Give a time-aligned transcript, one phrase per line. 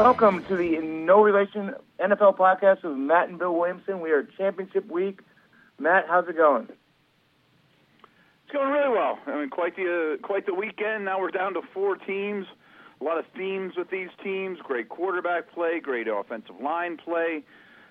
[0.00, 4.00] Welcome to the No Relation NFL podcast with Matt and Bill Williamson.
[4.00, 5.20] We are championship week.
[5.78, 6.68] Matt, how's it going?
[8.44, 9.18] It's going really well.
[9.26, 11.04] I mean, quite the uh, quite the weekend.
[11.04, 12.46] Now we're down to four teams.
[12.98, 14.58] A lot of themes with these teams.
[14.62, 15.80] Great quarterback play.
[15.80, 17.44] Great offensive line play.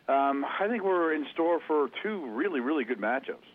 [0.07, 3.45] Um, I think we're in store for two really really good matchups.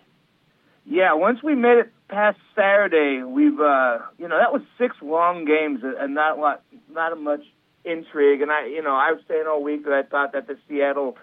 [0.87, 5.45] Yeah, once we made it past Saturday, we've uh, you know that was six long
[5.45, 7.43] games and not a lot, not much
[7.85, 8.43] intrigue.
[8.43, 11.17] And I, you know, I was saying all week that I thought that the Seattle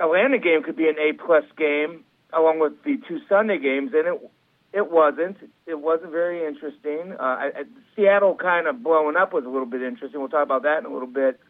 [0.00, 4.06] Atlanta game could be an A plus game along with the two Sunday games, and
[4.06, 4.30] it
[4.72, 5.38] it wasn't.
[5.66, 7.14] It wasn't very interesting.
[7.18, 7.62] Uh, I, I,
[7.94, 10.20] Seattle kind of blowing up was a little bit interesting.
[10.20, 11.40] We'll talk about that in a little bit.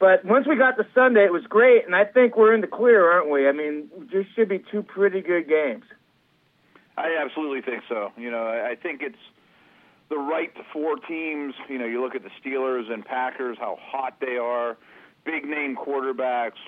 [0.00, 2.66] But once we got to Sunday, it was great, and I think we're in the
[2.66, 3.46] clear, aren't we?
[3.46, 5.84] I mean, there should be two pretty good games.
[6.96, 8.10] I absolutely think so.
[8.16, 9.22] You know, I I think it's
[10.12, 11.54] the right four teams.
[11.68, 14.76] You know, you look at the Steelers and Packers, how hot they are,
[15.24, 16.60] big name quarterbacks.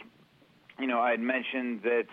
[0.81, 2.07] You know, I had mentioned that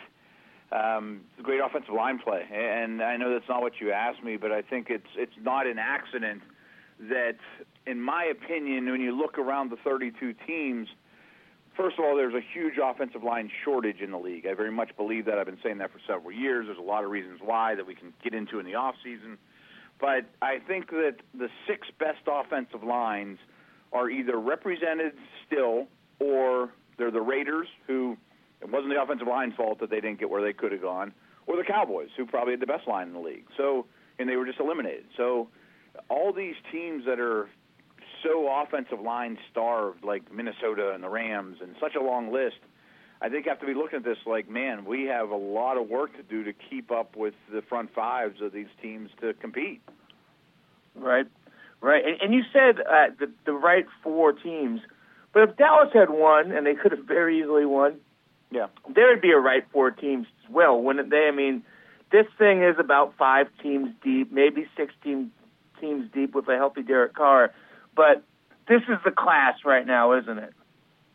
[0.71, 4.51] um, great offensive line play, and I know that's not what you asked me, but
[4.51, 6.41] I think it's it's not an accident
[7.09, 7.37] that,
[7.87, 10.89] in my opinion, when you look around the 32 teams,
[11.77, 14.45] first of all, there's a huge offensive line shortage in the league.
[14.45, 15.39] I very much believe that.
[15.39, 16.65] I've been saying that for several years.
[16.67, 19.37] There's a lot of reasons why that we can get into in the off season,
[20.01, 23.37] but I think that the six best offensive lines
[23.93, 25.13] are either represented
[25.45, 25.87] still
[26.19, 28.17] or they're the Raiders who
[28.61, 31.13] it wasn't the offensive line's fault that they didn't get where they could have gone,
[31.47, 33.45] or the Cowboys, who probably had the best line in the league.
[33.57, 33.87] So,
[34.19, 35.05] and they were just eliminated.
[35.17, 35.47] So,
[36.09, 37.49] all these teams that are
[38.23, 42.57] so offensive line starved, like Minnesota and the Rams, and such a long list,
[43.21, 45.87] I think have to be looking at this like, man, we have a lot of
[45.87, 49.81] work to do to keep up with the front fives of these teams to compete.
[50.95, 51.27] Right,
[51.81, 52.03] right.
[52.03, 54.81] And, and you said uh, the the right four teams,
[55.33, 57.99] but if Dallas had won, and they could have very easily won,
[58.49, 58.67] Yeah.
[58.93, 61.27] there would be a right four teams as well, wouldn't they?
[61.27, 61.63] I mean,
[62.11, 65.31] this thing is about five teams deep, maybe six team,
[65.79, 67.53] teams deep with a healthy Derek Carr,
[67.95, 68.23] but
[68.67, 70.53] this is the class right now, isn't it?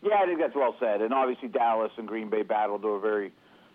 [0.03, 1.01] Yeah, I think that's well said.
[1.03, 3.33] And obviously, Dallas and Green Bay battled to a very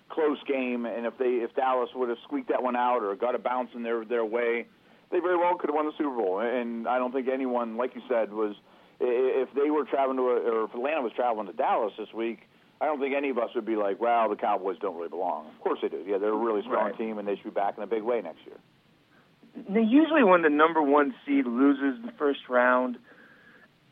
[0.09, 0.85] close game.
[0.85, 3.69] And if they, if Dallas would have squeaked that one out or got a bounce
[3.75, 4.65] in their their way,
[5.11, 6.39] they very well could have won the Super Bowl.
[6.39, 8.55] And I don't think anyone, like you said, was
[8.99, 12.39] if they were traveling to a, or if Atlanta was traveling to Dallas this week.
[12.79, 15.45] I don't think any of us would be like, "Wow, the Cowboys don't really belong."
[15.55, 16.03] Of course they do.
[16.07, 16.97] Yeah, they're a really strong Right.
[16.97, 18.57] team, and they should be back in a big way next year.
[19.69, 22.97] Now, usually when the number one seed loses the first round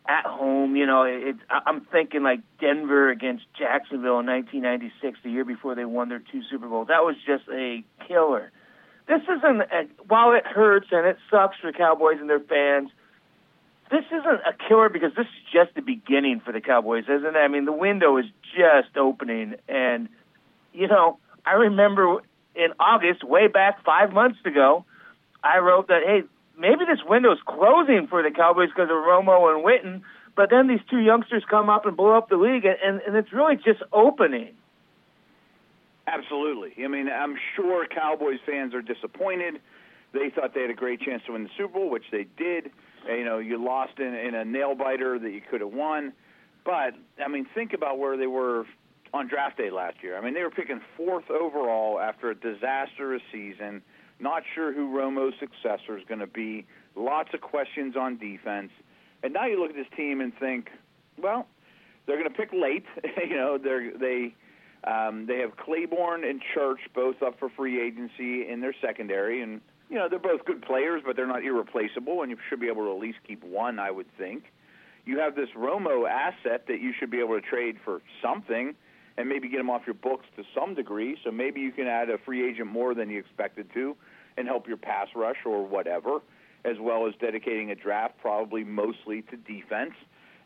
[0.10, 5.46] at home, you know, it, I'm thinking like Denver against Jacksonville in 1996, the year
[5.46, 6.88] before they won their two Super Bowls.
[6.88, 8.52] That was just a killer.
[9.08, 12.90] This isn't, a, while it hurts and it sucks for Cowboys and their fans,
[13.92, 17.40] this isn't a killer because this is just the beginning for the Cowboys, isn't it?
[17.40, 18.26] I mean, the window is
[18.56, 20.10] just opening, and
[20.74, 22.22] you know, I remember
[22.56, 24.86] in August, way back five months ago,
[25.44, 26.24] I wrote that hey,
[26.60, 30.02] maybe this window's closing for the Cowboys because of Romo and Witten,
[30.36, 33.32] but then these two youngsters come up and blow up the league, and, and it's
[33.34, 34.54] really just opening.
[36.08, 36.74] Absolutely.
[36.84, 39.62] I mean, I'm sure Cowboys fans are disappointed.
[40.12, 42.72] They thought they had a great chance to win the Super Bowl, which they did.
[43.08, 46.14] You know, you lost in, in a nail biter that you could have won.
[46.66, 48.66] But I mean, think about where they were
[49.14, 50.18] on draft day last year.
[50.18, 53.82] I mean, they were picking fourth overall after a disastrous season.
[54.20, 56.66] Not sure who Romo's successor is going to be.
[56.96, 58.72] Lots of questions on defense.
[59.24, 60.70] And now you look at this team and think,
[61.22, 61.48] well,
[62.06, 62.86] they're going to pick late.
[63.18, 64.34] you know, they're they
[64.84, 69.62] um, they have Claiborne and Church both up for free agency in their secondary, and
[69.90, 72.86] you know they're both good players, but they're not irreplaceable, and you should be able
[72.86, 74.46] to at least keep one, I would think.
[75.06, 78.74] You have this Romo asset that you should be able to trade for something,
[79.18, 81.18] and maybe get him off your books to some degree.
[81.24, 83.96] So maybe you can add a free agent more than you expected to,
[84.38, 86.20] and help your pass rush or whatever,
[86.66, 89.94] as well as dedicating a draft probably mostly to defense.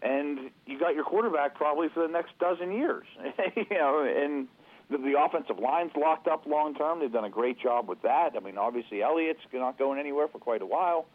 [0.02, 3.06] and you got your quarterback probably for the next dozen years.
[3.56, 4.48] you know, and
[4.90, 7.00] the, the offensive line's locked up long term.
[7.00, 8.32] They've done a great job with that.
[8.36, 11.06] I mean, obviously Elliott's not going anywhere for quite a while.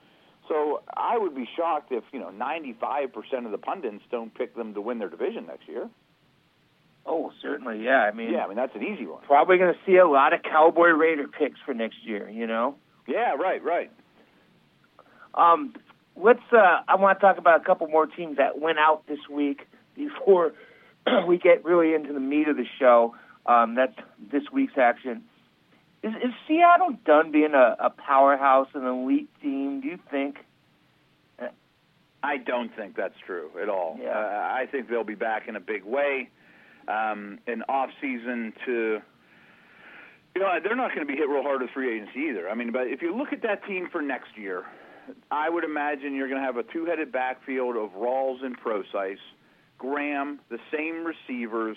[0.48, 4.72] So I would be shocked if you know 95% of the pundits don't pick them
[4.74, 5.88] to win their division next year.
[7.10, 8.02] Oh, certainly, yeah.
[8.02, 9.22] I mean, Yeah, I mean that's an easy one.
[9.22, 12.28] probably going to see a lot of Cowboy Raider picks for next year.
[12.28, 12.74] You know.
[13.06, 13.90] Yeah, right, right.
[15.34, 15.74] Um,
[16.16, 16.42] let's.
[16.52, 19.66] Uh, I want to talk about a couple more teams that went out this week
[19.94, 20.52] before
[21.26, 23.14] we get really into the meat of the show.
[23.46, 23.96] Um, that's
[24.30, 25.24] this week's action.
[26.02, 29.80] Is, is Seattle done being a, a powerhouse, an elite team?
[29.80, 30.36] Do you think?
[32.20, 33.96] I don't think that's true at all.
[34.02, 34.08] Yeah.
[34.10, 34.12] Uh,
[34.52, 36.28] I think they'll be back in a big way.
[36.88, 39.02] Um, an off season to,
[40.34, 42.48] you know, they're not going to be hit real hard with free agency either.
[42.48, 44.64] I mean, but if you look at that team for next year,
[45.30, 49.18] I would imagine you're going to have a two-headed backfield of Rawls and Procise,
[49.76, 51.76] Graham, the same receivers,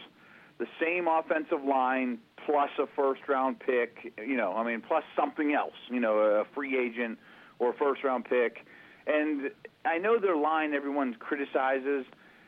[0.60, 4.14] the same offensive line, plus a first-round pick.
[4.18, 5.76] You know, I mean, plus something else.
[5.90, 7.20] You know, a free agent
[7.60, 8.66] or a first-round pick.
[9.08, 9.52] And
[9.84, 12.06] I know their line everyone criticizes.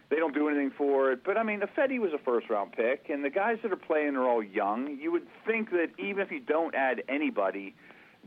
[0.10, 1.24] They don't do anything for it.
[1.24, 3.76] But I mean, the Fetty was a first round pick, and the guys that are
[3.78, 4.98] playing are all young.
[5.00, 7.74] You would think that even if you don't add anybody,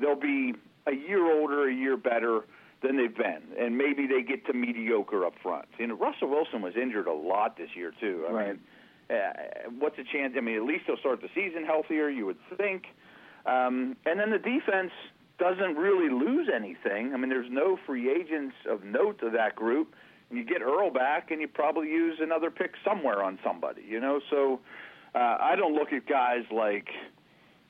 [0.00, 0.54] they'll be
[0.86, 2.40] a year older, a year better
[2.82, 5.66] than they've been, and maybe they get to mediocre up front.
[5.78, 8.24] You know, Russell Wilson was injured a lot this year too.
[8.28, 8.46] I Right.
[8.48, 8.60] mean,
[9.18, 10.34] uh, what's the chance?
[10.36, 12.08] I mean, at least he'll start the season healthier.
[12.08, 12.86] You would think.
[13.46, 14.92] Um, and then the defense
[15.38, 17.14] doesn't really lose anything.
[17.14, 19.94] I mean, there's no free agents of note to that group.
[20.30, 23.82] You get Earl back, and you probably use another pick somewhere on somebody.
[23.88, 24.60] You know, so
[25.14, 26.88] uh, I don't look at guys like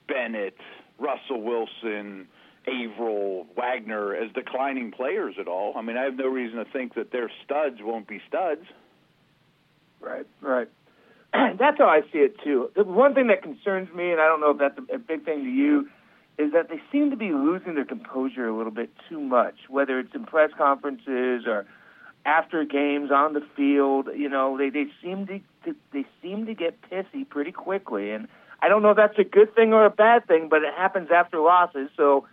[0.09, 0.57] Bennett,
[0.99, 2.29] Russell Wilson,
[2.67, 5.75] Avril, Wagner as declining players at all.
[5.77, 8.63] I mean, I have no reason to think that their studs won't be studs.
[10.01, 10.69] Right, right.
[11.59, 12.71] that's how I see it too.
[12.75, 15.45] The one thing that concerns me, and I don't know if that's a big thing
[15.45, 15.89] to you,
[16.39, 19.55] is that they seem to be losing their composure a little bit too much.
[19.69, 21.67] Whether it's in press conferences or
[22.27, 26.55] after games on the field, you know, they they seem to, to they seem to
[26.55, 28.27] get pissy pretty quickly, and
[28.61, 31.09] I don't know if that's a good thing or a bad thing, but it happens
[31.15, 32.27] after losses, so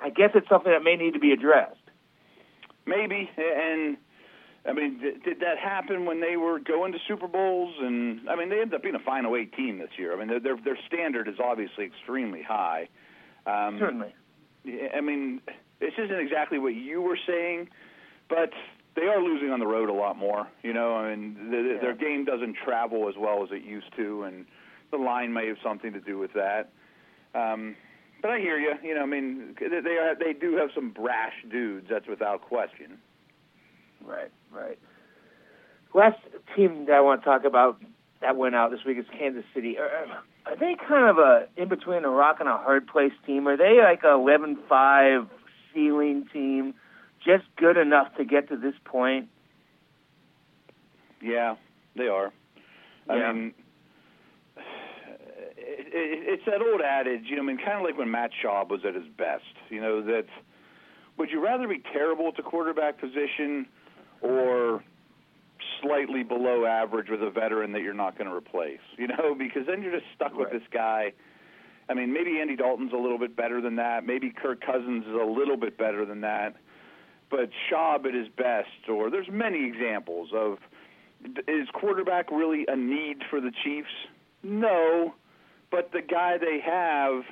[0.00, 1.76] I guess it's something that may need to be addressed.
[2.86, 3.96] Maybe, and
[4.64, 7.74] I mean, th- did that happen when they were going to Super Bowls?
[7.80, 10.14] And I mean, they ended up being a Final Eight team this year.
[10.14, 12.88] I mean, their their, their standard is obviously extremely high.
[13.44, 14.14] Um, Certainly.
[14.94, 15.40] I mean,
[15.80, 17.70] this isn't exactly what you were saying,
[18.28, 18.52] but
[18.96, 20.46] they are losing on the road a lot more.
[20.62, 23.94] You know, I mean, the, the- their game doesn't travel as well as it used
[23.96, 24.46] to, and
[24.90, 26.70] the line may have something to do with that.
[27.34, 27.76] Um,
[28.20, 28.74] but I hear you.
[28.82, 31.86] You know, I mean, they they, are, they do have some brash dudes.
[31.88, 32.98] That's without question.
[34.04, 34.78] Right, right.
[35.94, 36.18] Last
[36.56, 37.80] team that I want to talk about
[38.20, 39.78] that went out this week is Kansas City.
[39.78, 39.88] Are,
[40.46, 43.48] are they kind of a in between a rock and a hard place team?
[43.48, 45.28] Are they like a 11-5
[45.74, 46.74] ceiling team,
[47.24, 49.28] just good enough to get to this point?
[51.22, 51.56] Yeah,
[51.96, 52.32] they are.
[53.08, 53.14] Yeah.
[53.14, 53.54] I mean,
[54.56, 57.42] it, it, it's that old adage, you know.
[57.42, 59.44] I mean, kind of like when Matt Schaub was at his best.
[59.68, 60.26] You know that.
[61.18, 63.66] Would you rather be terrible at the quarterback position,
[64.22, 64.82] or
[65.82, 68.80] slightly below average with a veteran that you're not going to replace?
[68.96, 71.12] You know, because then you're just stuck with this guy.
[71.90, 74.06] I mean, maybe Andy Dalton's a little bit better than that.
[74.06, 76.54] Maybe Kirk Cousins is a little bit better than that.
[77.30, 80.58] But Schaub at his best, or there's many examples of
[81.46, 83.88] is quarterback really a need for the Chiefs?
[84.42, 85.14] No,
[85.70, 87.24] but the guy they have,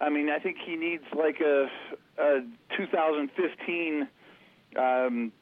[0.00, 1.66] I mean, I think he needs like a,
[2.18, 2.40] a
[2.76, 4.08] 2015
[4.76, 5.32] um,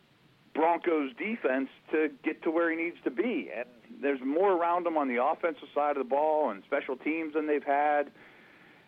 [0.54, 3.50] Broncos defense to get to where he needs to be.
[3.57, 3.68] And
[4.02, 7.47] there's more around him on the offensive side of the ball and special teams than
[7.47, 8.11] they've had,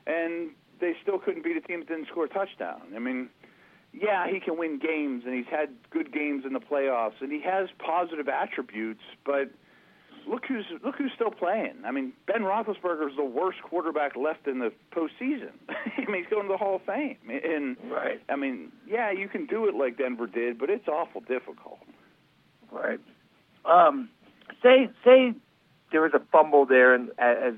[0.07, 2.83] and they still couldn't beat a team that didn't score a touchdown.
[2.95, 3.29] I mean,
[3.93, 7.41] yeah, he can win games, and he's had good games in the playoffs, and he
[7.43, 9.01] has positive attributes.
[9.25, 9.51] But
[10.29, 11.75] look who's look who's still playing.
[11.85, 15.51] I mean, Ben Roethlisberger is the worst quarterback left in the postseason.
[15.69, 19.29] I mean, he's going to the Hall of Fame, and Right, I mean, yeah, you
[19.29, 21.81] can do it like Denver did, but it's awful difficult.
[22.71, 23.01] right.
[23.65, 24.09] Um,
[24.63, 25.35] say say
[25.93, 27.55] there was a fumble there, and as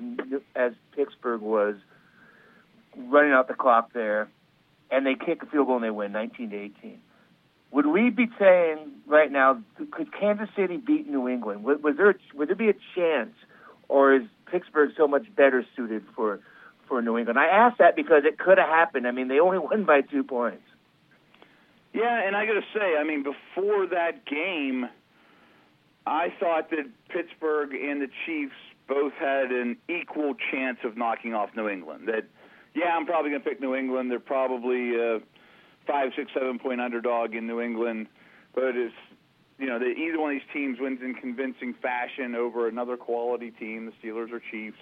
[0.56, 1.76] as Pittsburgh was
[2.96, 4.28] running out the clock there,
[4.92, 7.00] and they kick a field goal and they win 19 to 18.
[7.72, 11.64] Would we be saying right now, could Kansas City beat New England?
[11.64, 13.32] Would, was there would there be a chance,
[13.88, 16.40] or is Pittsburgh so much better suited for
[16.86, 17.38] for New England?
[17.38, 19.08] I ask that because it could have happened.
[19.08, 20.62] I mean, they only won by two points.
[21.94, 24.86] Yeah, and I got to say, I mean, before that game,
[26.06, 28.54] I thought that Pittsburgh and the Chiefs
[28.88, 32.08] both had an equal chance of knocking off New England.
[32.08, 32.24] That,
[32.74, 34.10] yeah, I'm probably going to pick New England.
[34.10, 35.20] They're probably a
[35.86, 38.06] five, six, seven point underdog in New England,
[38.54, 38.94] but it's
[39.58, 43.52] you know, that either one of these teams wins in convincing fashion over another quality
[43.52, 44.78] team, the Steelers or Chiefs,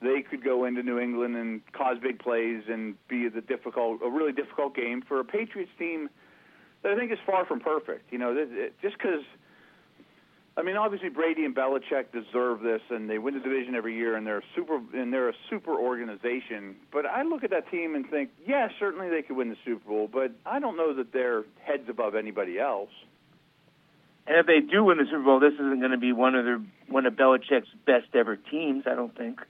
[0.00, 4.10] they could go into New England and cause big plays and be the difficult, a
[4.10, 6.08] really difficult game for a Patriots team
[6.82, 8.10] that I think is far from perfect.
[8.12, 8.46] You know,
[8.80, 9.22] just because.
[10.58, 14.16] I mean, obviously Brady and Belichick deserve this, and they win the division every year,
[14.16, 16.76] and they're super, and they're a super organization.
[16.90, 19.86] But I look at that team and think, yeah, certainly they could win the Super
[19.86, 22.88] Bowl, but I don't know that they're heads above anybody else.
[24.26, 26.44] And if they do win the Super Bowl, this isn't going to be one of
[26.46, 28.84] their one of Belichick's best ever teams.
[28.86, 29.40] I don't think.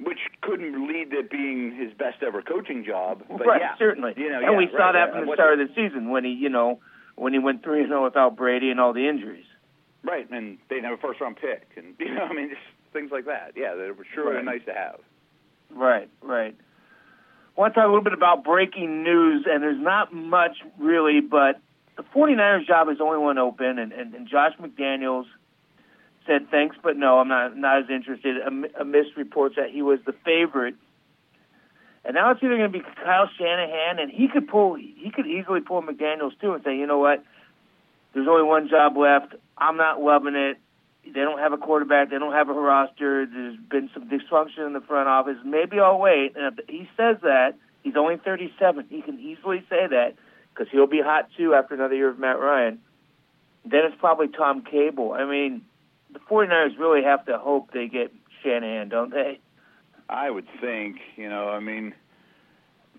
[0.00, 3.22] Which couldn't lead to being his best ever coaching job.
[3.28, 4.12] But right, yeah, certainly.
[4.16, 5.20] You know, and yeah, we saw right, that yeah.
[5.20, 6.80] from the start of the season when he, you know,
[7.14, 9.46] when he went three and zero without Brady and all the injuries.
[10.04, 12.60] Right, and they didn't have a first round pick, and you know, I mean, just
[12.92, 13.52] things like that.
[13.56, 14.44] Yeah, they were sure Right.
[14.44, 15.00] nice to have.
[15.74, 16.54] Right, right.
[17.56, 21.20] I want to talk a little bit about breaking news, and there's not much really,
[21.20, 21.60] but
[21.96, 25.24] the 49ers job is the only one open, and, and, and Josh McDaniels
[26.26, 28.36] said thanks, but no, I'm not not as interested.
[28.44, 30.74] Am- Amidst reports that he was the favorite,
[32.04, 35.26] and now it's either going to be Kyle Shanahan, and he could pull, he could
[35.26, 37.22] easily pull McDaniels too, and say, you know what,
[38.14, 39.34] there's only one job left.
[39.58, 40.58] I'm not loving it.
[41.04, 42.10] They don't have a quarterback.
[42.10, 43.26] They don't have a roster.
[43.26, 45.36] There's been some dysfunction in the front office.
[45.44, 46.34] Maybe I'll wait.
[46.36, 48.86] And if he says that, he's only 37.
[48.88, 50.14] He can easily say that
[50.52, 52.80] because he'll be hot too after another year of Matt Ryan.
[53.64, 55.12] Then it's probably Tom Cable.
[55.12, 55.62] I mean,
[56.12, 59.40] the 49ers really have to hope they get Shanahan, don't they?
[60.08, 61.94] I would think, you know, I mean,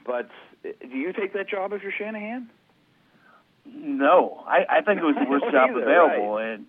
[0.05, 0.29] but
[0.65, 2.49] uh, do you take that job if you're Shanahan?
[3.65, 6.65] No, I, I think it was the worst job either, available, and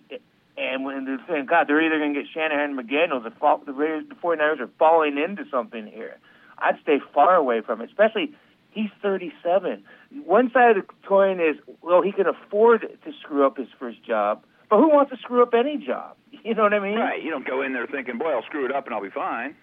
[0.57, 3.23] and when they're saying, God, they're either going to get Shanahan or McDaniels.
[3.23, 6.17] The, fall, the Raiders, the 49ers are falling into something here.
[6.57, 8.33] I'd stay far away from it, especially
[8.71, 9.83] he's 37.
[10.25, 14.03] One side of the coin is, well, he can afford to screw up his first
[14.03, 16.15] job, but who wants to screw up any job?
[16.43, 16.95] You know what I mean?
[16.97, 17.21] Right.
[17.21, 19.53] You don't go in there thinking, boy, I'll screw it up and I'll be fine.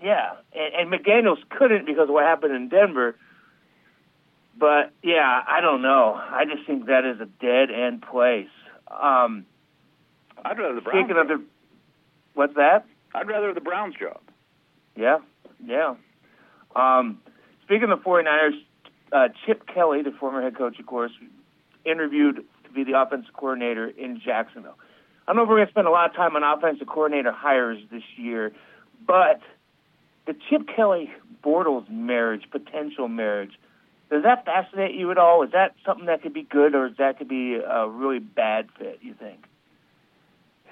[0.00, 3.16] Yeah, and, and McDaniels couldn't because of what happened in Denver.
[4.60, 6.14] But yeah, I don't know.
[6.14, 8.50] I just think that is a dead end place.
[8.90, 9.46] Um,
[10.44, 11.06] I'd rather the Browns.
[11.06, 11.42] speaking of the,
[12.34, 12.84] what's that?
[13.14, 14.20] I'd rather the Browns job.
[14.96, 15.18] Yeah,
[15.64, 15.94] yeah.
[16.76, 17.20] Um,
[17.64, 18.50] speaking of the 49ers,
[19.12, 21.12] uh, Chip Kelly, the former head coach, of course,
[21.86, 24.76] interviewed to be the offensive coordinator in Jacksonville.
[25.26, 27.32] I don't know if we're going to spend a lot of time on offensive coordinator
[27.32, 28.52] hires this year,
[29.06, 29.40] but
[30.26, 31.10] the Chip Kelly
[31.42, 33.52] Bortles marriage, potential marriage,
[34.10, 35.42] does that fascinate you at all?
[35.42, 38.68] Is that something that could be good, or is that could be a really bad
[38.78, 38.98] fit?
[39.02, 39.44] You think?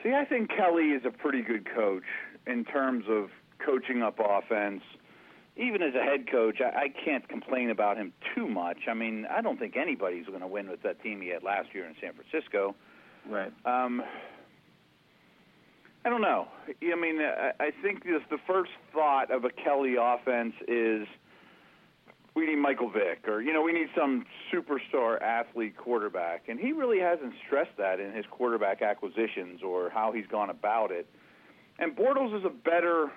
[0.02, 2.04] See, I think Kelly is a pretty good coach
[2.47, 3.30] in terms of
[3.64, 4.83] coaching up offense.
[5.57, 8.88] Even as a head coach, I, I can't complain about him too much.
[8.88, 11.75] I mean, I don't think anybody's going to win with that team he had last
[11.75, 12.75] year in San Francisco.
[13.28, 13.52] Right.
[13.64, 14.02] Um,
[16.04, 16.49] I don't know.
[16.68, 21.07] I mean, I, I think this, the first thought of a Kelly offense is
[22.38, 26.73] we need Michael Vick, or you know, we need some superstar athlete quarterback, and he
[26.73, 31.09] really hasn't stressed that in his quarterback acquisitions or how he's gone about it.
[31.78, 33.11] And Bortles is a better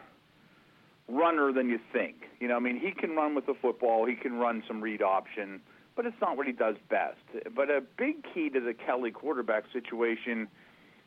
[1.07, 2.15] runner than you think.
[2.39, 5.01] You know, I mean, he can run with the football, he can run some read
[5.01, 5.61] option,
[5.95, 7.17] but it's not what he does best.
[7.55, 10.47] But a big key to the Kelly quarterback situation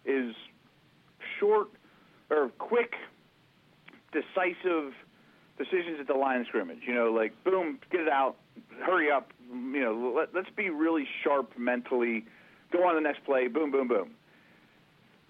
[0.05, 0.35] is
[1.41, 1.69] short
[2.31, 2.95] or quick,
[4.13, 4.93] decisive
[5.59, 6.81] decisions at the line of scrimmage.
[6.87, 8.37] You know, like boom, get it out,
[8.81, 9.33] hurry up.
[9.51, 12.25] You know, let, let's be really sharp mentally.
[12.73, 13.49] Go on the next play.
[13.49, 14.11] Boom, boom, boom.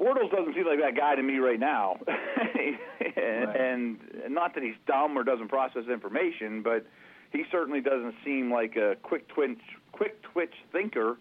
[0.00, 1.96] Bortles doesn't seem like that guy to me right now,
[3.16, 3.96] and
[4.28, 6.84] not that he's dumb or doesn't process information, but
[7.30, 9.58] he certainly doesn't seem like a quick twitch,
[9.92, 11.16] quick twitch thinker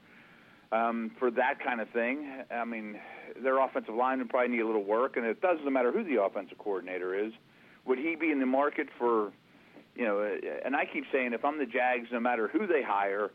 [0.71, 2.43] um, for that kind of thing.
[2.51, 2.99] I mean,
[3.41, 6.21] their offensive line would probably need a little work, and it doesn't matter who the
[6.21, 7.31] offensive coordinator is.
[7.85, 9.31] Would he be in the market for,
[9.95, 10.19] you know?
[10.19, 13.31] uh, And I keep saying, if I'm the Jags, no matter who they hire,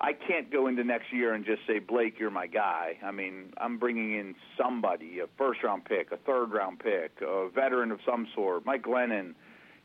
[0.00, 2.98] I can't go into next year and just say, Blake, you're my guy.
[3.02, 7.48] I mean, I'm bringing in somebody, a first round pick, a third round pick, a
[7.48, 9.34] veteran of some sort, Mike Glennon.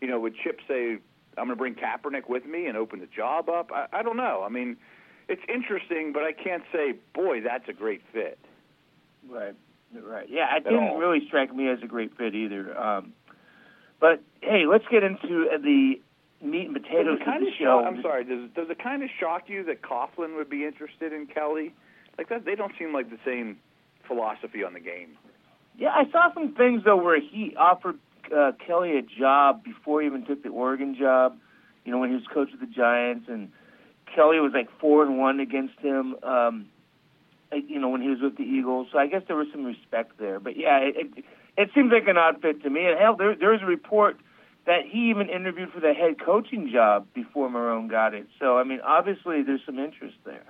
[0.02, 0.98] You know, would Chip say,
[1.38, 3.72] I'm going to bring Kaepernick with me and open the job up?
[3.74, 4.44] I, I don't know.
[4.46, 4.76] I mean,
[5.30, 8.38] it's interesting, but I can't say, boy, that's a great fit.
[9.30, 9.56] Right,
[10.04, 10.28] right.
[10.30, 10.98] Yeah, it didn't all.
[10.98, 12.78] really strike me as a great fit either.
[12.78, 13.14] Um,
[14.02, 16.02] but hey, let's get into uh, the
[16.42, 17.82] meat and potatoes of the show.
[17.82, 18.26] shock, I'm sorry.
[18.26, 21.74] Does does it kind of shock you that Coughlin would be interested in Kelly?
[22.18, 23.58] Like that, they don't seem like the same
[24.06, 25.18] philosophy on the game.
[25.78, 28.00] Yeah, I saw some things though where he offered
[28.36, 31.38] uh, Kelly a job before he even took the Oregon job.
[31.86, 33.52] You know, when he was coach of the Giants, and
[34.14, 36.16] Kelly was like four and one against him.
[36.24, 36.68] Um,
[37.52, 38.88] you know, when he was with the Eagles.
[38.92, 40.40] So I guess there was some respect there.
[40.40, 41.26] But yeah, it, it,
[41.58, 42.86] it seems like an odd fit to me.
[42.86, 44.18] And hell, there there's a report
[44.66, 48.28] that he even interviewed for the head coaching job before Marrone got it.
[48.40, 50.46] So I mean, obviously there's some interest there.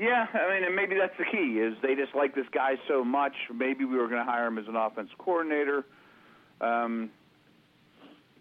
[0.00, 3.04] Yeah, I mean, and maybe that's the key is they just like this guy so
[3.04, 3.34] much.
[3.54, 5.84] Maybe we were going to hire him as an offense coordinator,
[6.62, 7.10] um,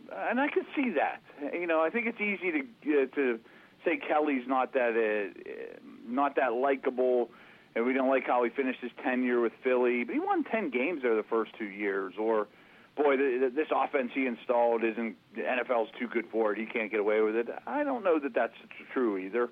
[0.10, 1.22] and I could see that.
[1.53, 3.39] You know, I think it's easy to uh, to
[3.84, 7.29] say Kelly's not that uh, not that likable,
[7.76, 10.04] and we don't like how he finished his tenure with Philly.
[10.04, 12.48] But he won ten games there the first two years, or
[12.96, 16.58] boy, the, this offense he installed isn't the NFL's too good for it.
[16.60, 17.48] He can't get away with it.
[17.66, 18.54] I don't know that that's
[18.94, 19.50] true either.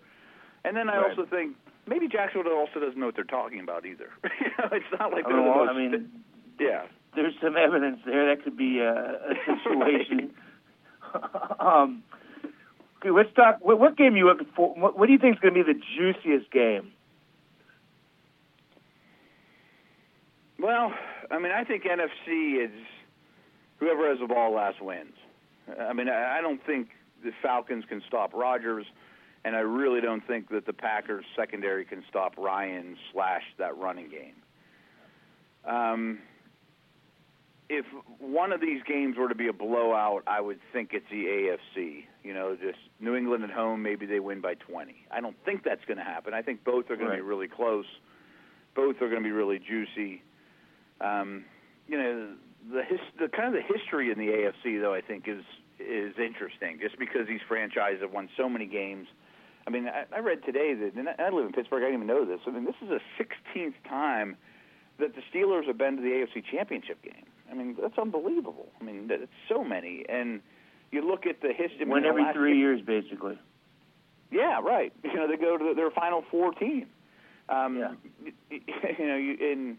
[0.65, 1.09] And then I Right.
[1.11, 1.55] also think
[1.87, 4.09] maybe Jacksonville also doesn't know what they're talking about either.
[4.41, 6.11] you know, it's not like I, they're don't the most, I mean,
[6.59, 6.85] yeah.
[7.15, 10.31] there's some evidence there that could be a, a situation.
[11.59, 12.03] um,
[12.99, 13.59] okay, let's talk.
[13.61, 14.73] What, what game are you looking for?
[14.75, 16.91] What, what do you think is going to be the juiciest game?
[20.59, 20.93] Well,
[21.29, 22.71] I mean, I think NFC is
[23.79, 25.13] whoever has the ball last wins.
[25.79, 26.89] I mean, I don't think
[27.23, 28.85] the Falcons can stop Rodgers,
[29.43, 34.09] and I really don't think that the Packers secondary can stop Ryan slash that running
[34.09, 34.35] game.
[35.65, 36.19] Um,
[37.69, 37.85] if
[38.19, 42.05] one of these games were to be a blowout, I would think it's the AFC.
[42.23, 44.95] You know, just New England at home, maybe they win by 20.
[45.11, 46.33] I don't think that's going to happen.
[46.33, 47.85] I think both are going to be really close.
[48.75, 50.23] Both are going to be really juicy.
[51.01, 51.45] Um,
[51.87, 52.33] you know,
[52.71, 55.43] the his, the kind of the history in the AFC though I think is
[55.79, 59.07] is interesting, just because these franchises have won so many games.
[59.65, 61.83] I mean, I, I read today that and I live in Pittsburgh.
[61.83, 62.39] I didn't even know this.
[62.47, 64.37] I mean, this is the 16th time
[64.99, 67.25] that the Steelers have been to the AFC Championship game.
[67.51, 68.67] I mean, that's unbelievable.
[68.81, 70.41] I mean, it's so many, and
[70.91, 71.85] you look at the history.
[71.85, 73.37] Win every three years, basically.
[74.31, 74.91] yeah, right.
[75.03, 76.87] You know, they go to their final four team.
[77.49, 77.91] Um, Yeah.
[78.23, 78.31] you,
[78.99, 79.77] you know, you, and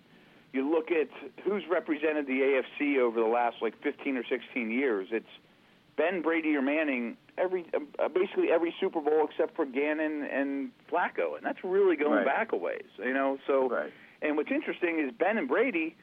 [0.52, 1.08] you look at
[1.44, 2.40] who's represented the
[2.80, 5.08] AFC over the last like 15 or 16 years.
[5.10, 5.26] It's
[5.96, 7.66] Ben Brady or Manning every
[7.98, 12.24] uh, basically every Super Bowl except for Gannon and Flacco, and that's really going Right.
[12.26, 12.86] back a ways.
[12.98, 13.92] You know, so Right.
[14.22, 15.96] and what's interesting is Ben and Brady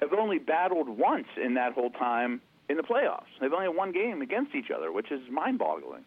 [0.00, 3.26] have only battled once in that whole time in the playoffs.
[3.40, 6.04] They've only had one game against each other, which is mind-boggling.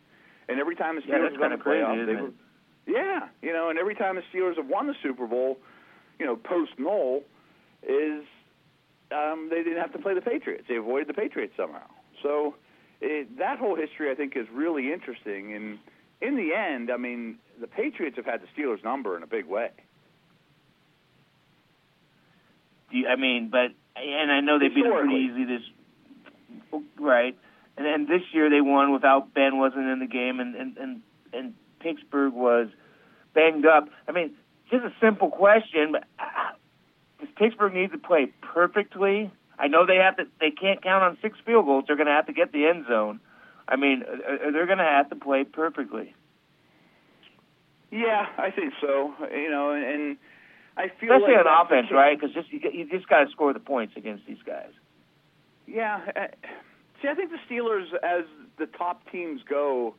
[0.47, 2.21] And every time the Steelers that's have gone kinda to crazy, playoffs, they it?
[2.21, 2.31] were
[2.87, 5.59] yeah, you know, and every time the Steelers have won the Super Bowl,
[6.19, 7.23] you know, post Noll,
[7.83, 8.23] is
[9.11, 10.65] um, they didn't have to play the Patriots.
[10.67, 11.87] They avoided the Patriots somehow.
[12.23, 12.55] So
[13.01, 15.53] it, that whole history, I think, is really interesting.
[15.53, 15.79] And
[16.21, 19.45] in the end, I mean, the Patriots have had the Steelers' number in a big
[19.45, 19.71] way.
[22.91, 27.37] You, I mean, but and I know they beat them pretty easy this, right?
[27.77, 31.01] And then this year they won without Ben wasn't in the game, and and and,
[31.33, 32.67] and Pittsburgh was
[33.33, 33.87] banged up.
[34.07, 34.35] I mean,
[34.69, 36.03] just a simple question, but
[37.35, 39.31] Pittsburgh need to play perfectly?
[39.59, 40.23] I know they have to.
[40.39, 41.85] They can't count on six field goals.
[41.87, 43.19] They're going to have to get the end zone.
[43.67, 46.13] I mean, uh, uh, they're going to have to play perfectly,
[47.91, 49.13] Yeah, I think so.
[49.31, 50.17] You know, and, and
[50.75, 52.19] I feel especially like on offense, right?
[52.19, 54.71] Because just you, you just got to score the points against these guys.
[55.67, 56.01] Yeah.
[56.15, 56.27] uh,
[57.01, 58.25] See, I think the Steelers, as
[58.59, 59.95] the top teams go,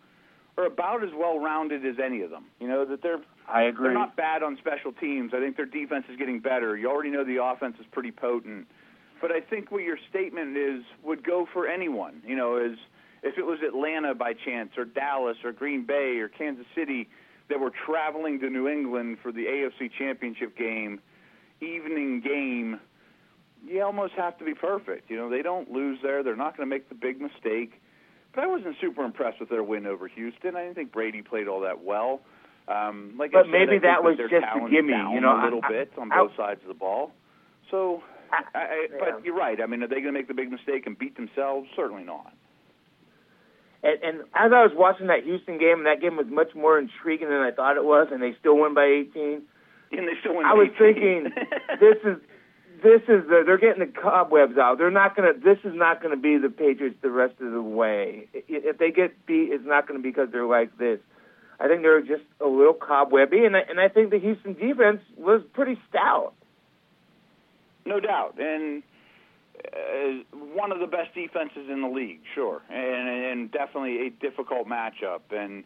[0.57, 2.45] are about as well rounded as any of them.
[2.61, 3.89] You know that they're I agree.
[3.89, 5.33] they're not bad on special teams.
[5.35, 6.77] I think their defense is getting better.
[6.77, 8.67] You already know the offense is pretty potent.
[9.21, 12.23] But I think what your statement is would go for anyone.
[12.27, 12.79] You know, is
[13.23, 17.09] if it was Atlanta by chance, or Dallas, or Green Bay, or Kansas City
[17.49, 21.01] that were traveling to New England for the AFC Championship game,
[21.61, 22.81] evening game,
[23.65, 25.11] you almost have to be perfect.
[25.11, 26.23] You know, they don't lose there.
[26.23, 27.81] They're not going to make the big mistake.
[28.35, 30.57] But I wasn't super impressed with their win over Houston.
[30.57, 32.23] I didn't think Brady played all that well.
[32.69, 35.61] Um, like But said, maybe that was their just a gimme, you know, a little
[35.63, 37.13] I- I- bit on I- both sides of the ball.
[37.71, 38.97] So, I, I, Yeah.
[38.99, 39.61] but you're right.
[39.61, 41.69] I mean, are they going to make the big mistake and beat themselves?
[41.75, 42.33] Certainly not.
[43.83, 46.79] And, and as I was watching that Houston game, and that game was much more
[46.79, 49.43] intriguing than I thought it was, and they still won by 18.
[49.93, 50.47] And they still win.
[50.47, 50.95] I was 18.
[50.95, 51.33] thinking,
[51.81, 52.19] this is
[52.83, 54.79] this is the, they're getting the cobwebs out.
[54.79, 55.35] They're not gonna.
[55.35, 58.27] This is not gonna be the Patriots the rest of the way.
[58.33, 60.99] If they get beat, it's not gonna be because they're like this.
[61.63, 65.01] I think they're just a little cobwebby, and I, and I think the Houston defense
[65.17, 66.33] was pretty stout.
[67.87, 68.83] No doubt, and
[69.65, 74.67] uh, one of the best defenses in the league, sure, and, and definitely a difficult
[74.67, 75.21] matchup.
[75.31, 75.63] And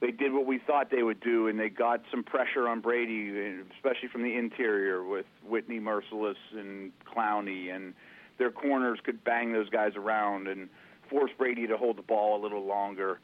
[0.00, 3.30] they did what we thought they would do, and they got some pressure on Brady,
[3.74, 7.94] especially from the interior with Whitney Mercilus and Clowney, and
[8.36, 10.68] their corners could bang those guys around and
[11.08, 13.18] force Brady to hold the ball a little longer.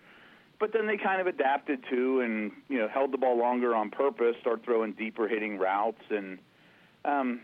[0.65, 3.91] But then they kind of adapted to and you know held the ball longer on
[3.91, 6.39] purpose, start throwing deeper hitting routes, and
[7.05, 7.41] um,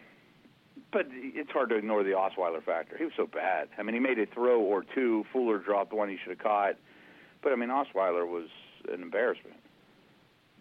[0.90, 2.96] but it's hard to ignore the Osweiler factor.
[2.96, 3.68] He was so bad.
[3.76, 5.26] I mean, he made a throw or two.
[5.34, 6.76] Fuller dropped the one he should have caught.
[7.42, 8.48] But I mean, Osweiler was
[8.90, 9.56] an embarrassment.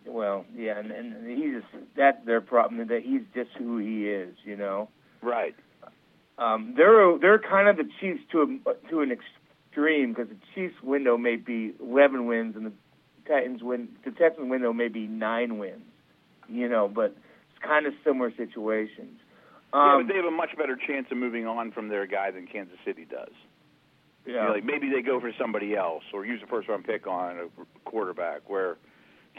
[0.06, 1.64] Well, yeah, and, and he's
[1.96, 4.90] that's their problem that he's just who he is, you know.
[5.22, 5.56] Right.
[6.38, 9.12] Um, they're they're kind of the Chiefs to a, to an
[9.80, 12.72] extreme because the Chiefs' window may be 11 wins and the
[13.28, 15.84] Titans win the Texans' window may be nine wins,
[16.48, 16.88] you know.
[16.88, 17.16] But
[17.52, 19.20] it's kind of similar situations.
[19.74, 22.32] yeah, Um, but they have a much better chance of moving on from their guy
[22.32, 23.30] than Kansas City does.
[24.26, 24.46] You yeah.
[24.46, 27.38] know, like maybe they go for somebody else or use a first round pick on
[27.38, 28.78] a quarterback where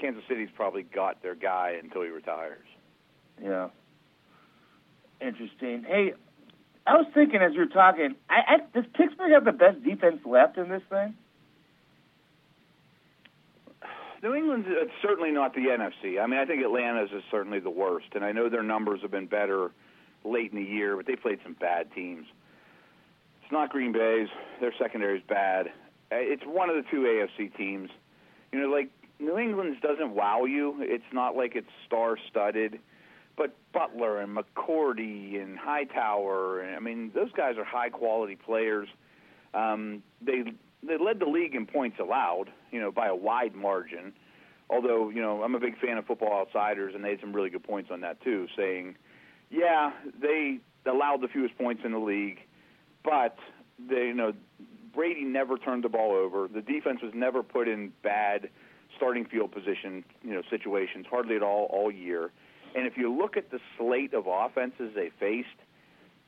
[0.00, 2.66] Kansas City's probably got their guy until he retires.
[3.42, 3.68] Yeah.
[5.20, 5.84] Interesting.
[5.86, 6.12] Hey,
[6.86, 10.20] I was thinking as you were talking, I, I, does Pittsburgh have the best defense
[10.24, 11.14] left in this thing?
[14.22, 16.20] New England's it's certainly not the NFC.
[16.20, 19.10] I mean, I think Atlanta's is certainly the worst, and I know their numbers have
[19.10, 19.70] been better
[20.24, 22.26] late in the year, but they played some bad teams.
[23.42, 24.28] It's not Green Bay's.
[24.60, 25.68] Their secondary is bad.
[26.12, 27.88] Uh, It's one of the two AFC teams.
[28.52, 30.76] You know, like New England's doesn't wow you.
[30.80, 32.78] It's not like it's star-studded,
[33.36, 38.88] but Butler and McCourty and Hightower, and I mean, those guys are high-quality players.
[39.54, 40.44] Um, they
[40.82, 44.12] they led the league in points allowed, you know, by a wide margin.
[44.70, 47.50] Although, you know, I'm a big fan of Football Outsiders, and they had some really
[47.50, 48.96] good points on that too, saying,
[49.50, 49.90] yeah,
[50.20, 52.38] they allowed the fewest points in the league,
[53.04, 53.36] but
[53.88, 54.32] they, you know,
[54.94, 56.48] Brady never turned the ball over.
[56.48, 58.48] The defense was never put in bad
[58.96, 62.30] starting field position, you know, situations hardly at all all year.
[62.74, 65.48] And if you look at the slate of offenses they faced,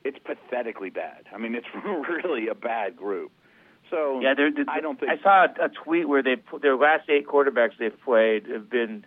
[0.05, 1.25] it's pathetically bad.
[1.33, 3.31] I mean, it's really a bad group.
[3.91, 6.77] So Yeah, they're, they're, I don't think I saw a, tweet where they put their
[6.77, 9.05] last eight quarterbacks they've played have been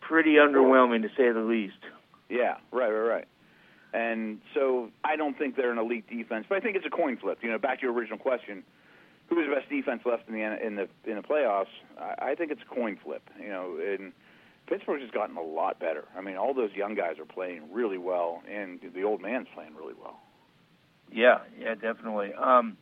[0.00, 1.78] pretty underwhelming to say the least.
[2.28, 3.28] Yeah, right, right, right.
[3.92, 7.16] And so I don't think they're an elite defense, but I think it's a coin
[7.16, 7.38] flip.
[7.42, 8.62] You know, back to your original question,
[9.28, 11.72] who is the best defense left in the in the in the playoffs?
[11.98, 13.22] I, I think it's a coin flip.
[13.40, 14.12] You know, and
[14.70, 16.04] Pittsburgh's has gotten a lot better.
[16.16, 19.74] I mean, all those young guys are playing really well, and the old man's playing
[19.74, 20.20] really well.
[21.12, 22.32] Yeah, yeah, definitely.
[22.32, 22.76] Um,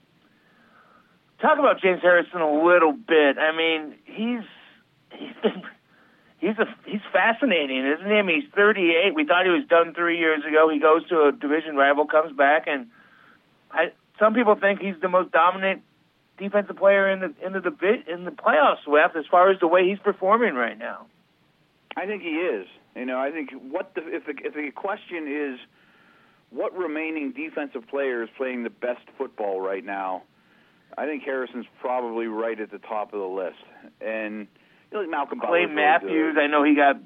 [1.40, 3.38] talk about James Harrison a little bit.
[3.38, 4.44] I mean, he's
[5.18, 5.62] he's been
[6.36, 8.16] he's a he's fascinating, isn't he?
[8.16, 9.14] I mean, he's 38.
[9.14, 10.68] We thought he was done three years ago.
[10.68, 12.88] He goes to a division rival, comes back, and
[13.70, 15.80] I some people think he's the most dominant
[16.36, 18.84] defensive player in the in the in the playoffs.
[18.84, 21.06] Swift, as far as the way he's performing right now.
[21.98, 22.66] I think he is.
[22.94, 25.58] You know, I think what the if the if the question is
[26.50, 30.22] what remaining defensive player is playing the best football right now,
[30.96, 33.58] I think Harrison's probably right at the top of the list.
[34.00, 34.46] And
[34.90, 36.42] you know, like Malcolm Clay Butler's Matthews, good.
[36.42, 36.96] I know he got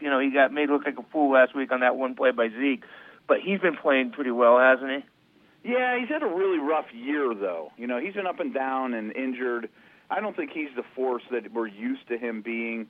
[0.00, 2.32] you know he got made look like a fool last week on that one play
[2.32, 2.82] by Zeke,
[3.28, 5.70] but he's been playing pretty well, hasn't he?
[5.72, 7.70] Yeah, he's had a really rough year though.
[7.76, 9.68] You know, he's been up and down and injured.
[10.10, 12.88] I don't think he's the force that we're used to him being.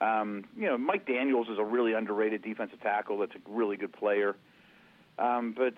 [0.00, 3.18] Um, you know, Mike Daniels is a really underrated defensive tackle.
[3.18, 4.36] That's a really good player.
[5.18, 5.74] Um, but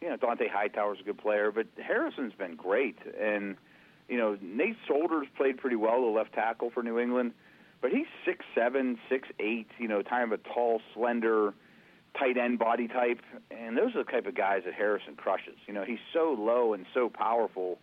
[0.00, 2.98] you know, Dont'a Hightower's a good player, but Harrison's been great.
[3.18, 3.56] And
[4.08, 7.32] you know, Nate Solder's played pretty well, the left tackle for New England.
[7.80, 9.68] But he's six seven, six eight.
[9.78, 11.54] You know, kind of a tall, slender,
[12.18, 15.56] tight end body type, and those are the type of guys that Harrison crushes.
[15.66, 17.78] You know, he's so low and so powerful.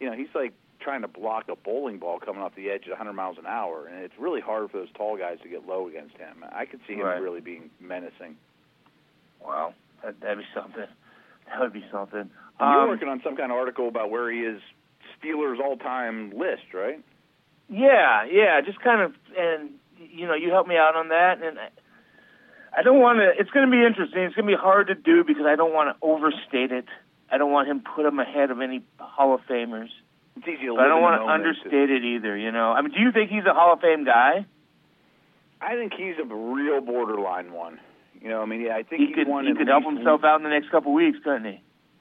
[0.00, 2.90] You know, he's like trying to block a bowling ball coming off the edge at
[2.90, 5.88] 100 miles an hour, and it's really hard for those tall guys to get low
[5.88, 6.44] against him.
[6.52, 7.20] I could see him Right.
[7.20, 8.36] really being menacing.
[9.44, 10.86] Wow, that, that'd be something.
[11.48, 12.20] That would be something.
[12.20, 14.60] And you're Um, working on some kind of article about where he is
[15.22, 17.00] Steelers all-time list, right?
[17.68, 21.58] Yeah, yeah, just kind of, and you know, you helped me out on that, and
[21.58, 21.68] I,
[22.78, 23.30] I don't want to.
[23.38, 24.22] It's going to be interesting.
[24.22, 26.84] It's going to be hard to do because I don't want to overstate it.
[27.30, 29.88] I don't want him put him ahead of any Hall of Famers,
[30.38, 32.36] It's easy to but I don't want to understate it either.
[32.36, 34.46] You know, I mean, do you think he's a Hall of Fame guy?
[35.60, 37.80] I think he's a real borderline one.
[38.20, 40.36] You know, I mean, yeah, I think He he's could he could help himself out
[40.36, 41.60] in the next couple weeks, couldn't he?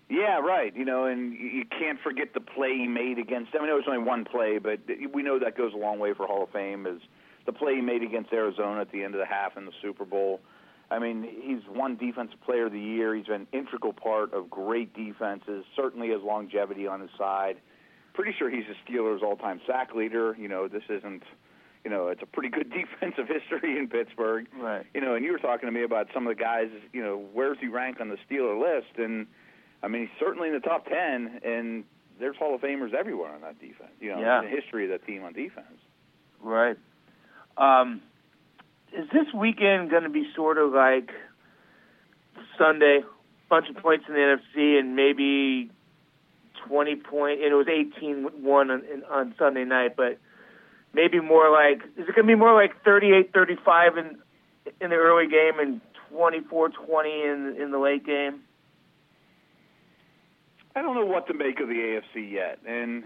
[0.10, 0.76] Yeah, right.
[0.76, 3.52] You know, and you you can't forget the play he made against.
[3.56, 4.80] I mean, it was only one play, but
[5.14, 6.88] we know that goes a long way for Hall of Fame.
[6.88, 7.02] Is
[7.46, 10.06] the play he made against Arizona at the end of the half in the Super
[10.06, 10.40] Bowl?
[10.90, 13.14] I mean, he's one defensive player of the year.
[13.14, 15.66] He's been an integral part of great defenses.
[15.76, 17.58] Certainly has longevity on his side.
[18.18, 20.36] Pretty sure he's the Steelers' all-time sack leader.
[20.40, 21.22] You know, this isn't.
[21.86, 22.70] You know, it's a pretty good
[23.02, 24.48] defensive history in Pittsburgh.
[24.60, 24.84] Right.
[24.96, 26.70] You know, and you were talking to me about some of the guys.
[26.94, 28.98] You know, where's he rank on the Steeler list?
[28.98, 29.28] And
[29.84, 31.84] I mean, he's certainly in the top ten, and
[32.20, 33.92] there's Hall of Famers everywhere on that defense.
[34.02, 34.42] You know, Yeah.
[34.42, 35.78] the history of that team on defense.
[36.42, 36.76] Right.
[37.56, 38.02] Um,
[38.92, 41.12] is this weekend going to be sort of like
[42.58, 43.02] Sunday,
[43.50, 45.70] bunch of points in the NFC, and maybe
[46.68, 47.44] twenty?
[47.44, 50.18] And it was eighteen one on, on Sunday night, but
[50.94, 54.18] maybe more like is it going to be more like thirty eight thirty five in
[54.82, 58.42] in the early game and twenty four twenty in in the late game?
[60.76, 63.04] I don't know what to make of the AFC yet, and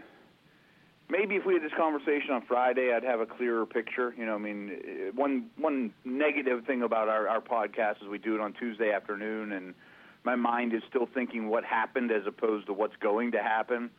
[1.11, 4.13] maybe if we had this conversation on Friday, I'd have a clearer picture.
[4.17, 8.17] You know, I mean, eh, one one negative thing about our our podcast is we
[8.17, 9.73] do it on Tuesday afternoon, and
[10.23, 13.89] my mind is still thinking what happened as opposed to what's going to happen.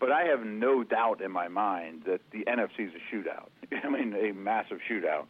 [0.00, 3.48] But I have no doubt in my mind that the NFC is a shootout.
[3.84, 5.26] I mean, a massive shootout.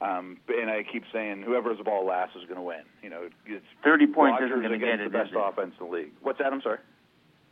[0.00, 2.82] Um, and I keep saying whoever has the ball last is going to win.
[3.02, 5.10] You know, it's Thirty points Rodgers isn't going to get it.
[5.10, 5.38] the best it?
[5.38, 6.12] offense in the league.
[6.22, 6.52] What's that?
[6.52, 6.78] I'm sorry.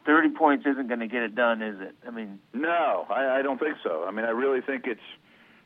[0.05, 1.97] Thirty points isn't going to get it done, is it?
[2.07, 4.05] I mean, No, I, I don't think so.
[4.07, 5.01] I mean, I really think it's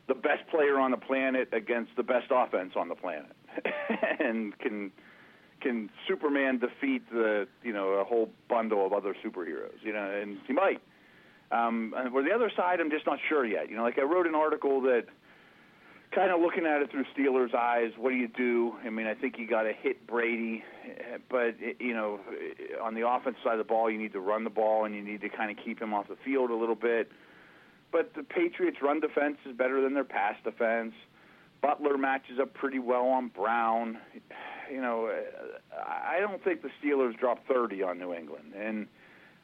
[0.07, 3.31] the best player on the planet against the best offense on the planet,
[4.19, 4.91] and can
[5.61, 9.81] can Superman defeat the you know a whole bundle of other superheroes?
[9.81, 10.81] You know, and he might.
[11.51, 13.69] Um, where the other side, I'm just not sure yet.
[13.69, 15.05] You know, like I wrote an article that
[16.13, 17.91] kind of looking at it through Steelers' eyes.
[17.97, 18.75] What do you do?
[18.85, 20.63] I mean, I think you got to hit Brady,
[21.29, 22.19] but eh, you know,
[22.81, 25.01] on the offense side of the ball, you need to run the ball and you
[25.01, 27.11] need to kind of keep him off the field a little bit.
[27.91, 30.93] But the Patriots' run defense is better than their pass defense.
[31.61, 33.97] Butler matches up pretty well on Brown.
[34.71, 35.11] You know,
[35.85, 38.87] I don't think the Steelers drop 30 on New England, and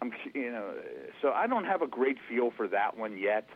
[0.02, 0.74] I'm, you know,
[1.22, 3.50] so I don't have a great feel for that one yet.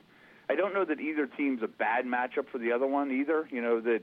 [0.49, 3.47] I don't know that either team's a bad matchup for the other one either.
[3.51, 4.01] You know that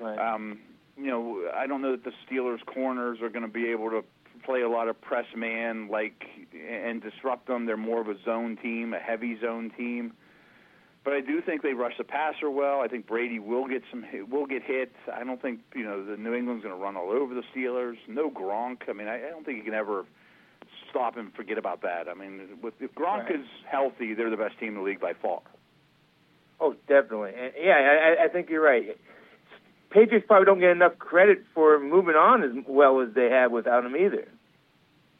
[0.00, 0.18] right.
[0.18, 0.60] um,
[0.96, 4.04] you know, I don't know that the Steelers' corners are going to be able to
[4.44, 6.24] play a lot of press man like
[6.68, 7.66] and disrupt them.
[7.66, 10.12] They're more of a zone team, a heavy zone team.
[11.08, 12.82] But I do think they rush the passer well.
[12.82, 14.92] I think Brady will get some will get hit.
[15.10, 17.94] I don't think you know the New England's going to run all over the Steelers.
[18.06, 18.90] No Gronk.
[18.90, 20.04] I mean, I, I don't think you can ever
[20.90, 22.08] stop and forget about that.
[22.10, 23.36] I mean, with, if Gronk Right.
[23.36, 25.40] is healthy, they're the best team in the league by far.
[26.60, 27.30] Oh, definitely.
[27.40, 28.94] And, yeah, I, I- I think you're right.
[29.88, 33.82] Patriots probably don't get enough credit for moving on as well as they have without
[33.86, 34.28] him either.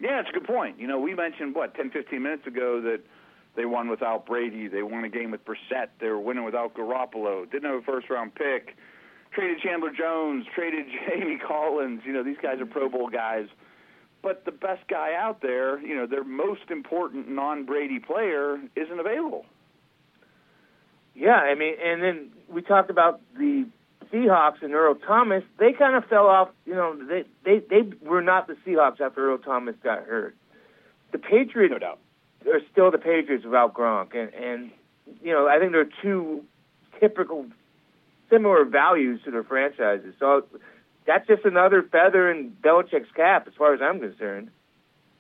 [0.01, 0.79] Yeah, it's a good point.
[0.79, 3.01] You know, we mentioned what 10, 15 minutes ago that
[3.57, 4.69] they won without Brady.
[4.69, 5.89] They won a game with Brissett.
[6.01, 7.51] They were winning without Garoppolo.
[7.51, 8.77] Didn't have a first round pick.
[9.33, 10.47] Traded Chandler Jones.
[10.55, 12.03] Traded Jamie Collins.
[12.05, 13.47] You know, these guys are Pro Bowl guys.
[14.23, 18.99] But the best guy out there, you know, their most important non Brady player isn't
[18.99, 19.45] available.
[21.15, 23.67] Yeah, I mean, and then we talked about the
[24.13, 25.43] Seahawks and Earl Thomas.
[25.59, 26.51] They kind of fell off.
[26.65, 30.37] You know, they they they were not the Seahawks after Earl Thomas got hurt.
[31.13, 31.99] The Patriots No doubt.
[32.47, 34.71] Are still the Patriots without Gronk, and and
[35.23, 36.45] you know, I think they're two
[37.01, 37.47] typical,
[38.31, 40.15] similar values to their franchises.
[40.19, 40.45] So
[41.07, 44.51] that's just another feather in Belichick's cap, as far as I'm concerned.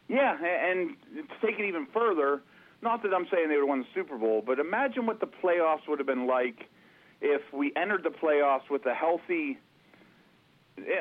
[0.08, 2.40] Yeah, and to take it even further,
[2.82, 5.26] not that I'm saying they would have won the Super Bowl, but imagine what the
[5.26, 6.68] playoffs would have been like
[7.20, 9.58] if we entered the playoffs with a healthy,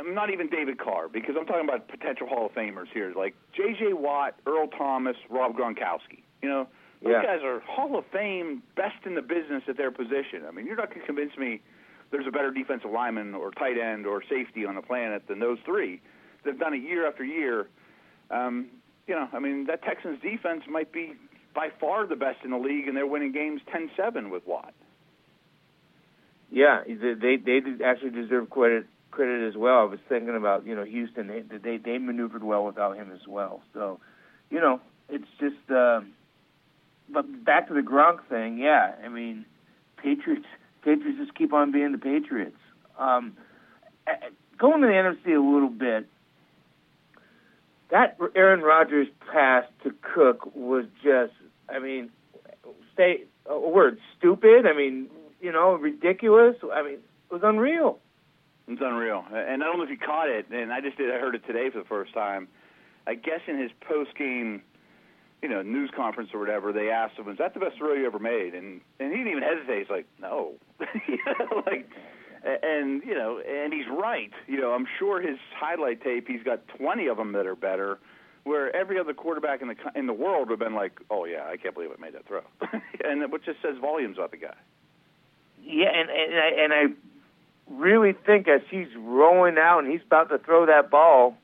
[0.05, 3.93] not even David Carr, because I'm talking about potential Hall of Famers here, like J.J.
[3.93, 6.23] Watt, Earl Thomas, Rob Gronkowski.
[6.41, 6.67] You know,
[7.01, 7.23] those Yeah.
[7.23, 10.45] guys are Hall of Fame, best in the business at their position.
[10.47, 11.61] I mean, you're not going to convince me
[12.11, 15.59] there's a better defensive lineman or tight end or safety on the planet than those
[15.65, 16.01] three.
[16.43, 17.67] They've done it year after year.
[18.31, 18.67] Um,
[19.07, 21.13] you know, I mean, that Texans defense might be
[21.53, 24.73] by far the best in the league, and they're winning games 10-7 with Watt.
[26.49, 29.79] Yeah, they they, they actually deserve credit credit as well.
[29.79, 31.27] I was thinking about you know Houston.
[31.27, 33.61] They they they maneuvered well without him as well.
[33.73, 33.99] So,
[34.49, 35.71] you know, it's just.
[35.71, 36.01] Uh,
[37.09, 38.57] but back to the Gronk thing.
[38.57, 39.45] Yeah, I mean,
[39.97, 40.45] Patriots
[40.83, 42.57] Patriots just keep on being the Patriots.
[42.97, 43.37] Um,
[44.57, 46.07] going to the NFC a little bit.
[47.89, 51.33] That Aaron Rodgers pass to Cook was just.
[51.69, 52.09] I mean,
[52.95, 54.65] say a word stupid.
[54.65, 55.07] I mean,
[55.41, 56.55] you know, ridiculous.
[56.73, 57.99] I mean, it was unreal.
[58.67, 59.23] It's unreal.
[59.33, 61.09] And I don't know if you caught it, and I just did.
[61.09, 62.47] I heard it today for the first time.
[63.05, 64.61] I guess in his post-game,
[65.41, 68.05] you know, news conference or whatever, they asked him, "Is that the best throw you
[68.05, 69.79] ever made?" And and he didn't even hesitate.
[69.79, 70.55] He's like, "No,"
[71.65, 71.89] like,
[72.43, 74.31] and you know, and he's right.
[74.47, 77.99] You know, I'm sure his highlight tape, he's got 20 of them that are better.
[78.43, 81.45] Where every other quarterback in the in the world would have been like, "Oh yeah,
[81.47, 82.41] I can't believe I made that throw,"
[83.03, 84.55] and which just says volumes about the guy.
[85.63, 86.83] Yeah, and and I, and I
[87.69, 91.35] really think as he's rolling out and he's about to throw that ball,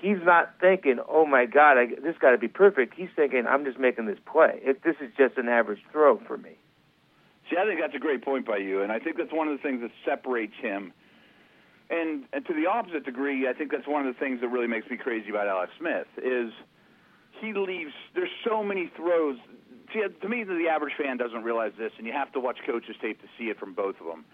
[0.00, 3.64] he's not thinking, "Oh my God, I, this got to be perfect." He's thinking, "I'm
[3.64, 4.60] just making this play.
[4.62, 6.56] If this is just an average throw for me."
[7.50, 9.56] See, I think that's a great point by you, and I think that's one of
[9.56, 10.92] the things that separates him.
[11.88, 14.66] And, and to the opposite degree, I think that's one of the things that really
[14.66, 16.52] makes me crazy about Alex Smith is
[17.40, 17.92] he leaves.
[18.14, 19.38] There's so many throws.
[19.92, 22.96] See, to me, the average fan doesn't realize this, and you have to watch coaches
[23.00, 24.24] tape to see it from both of them.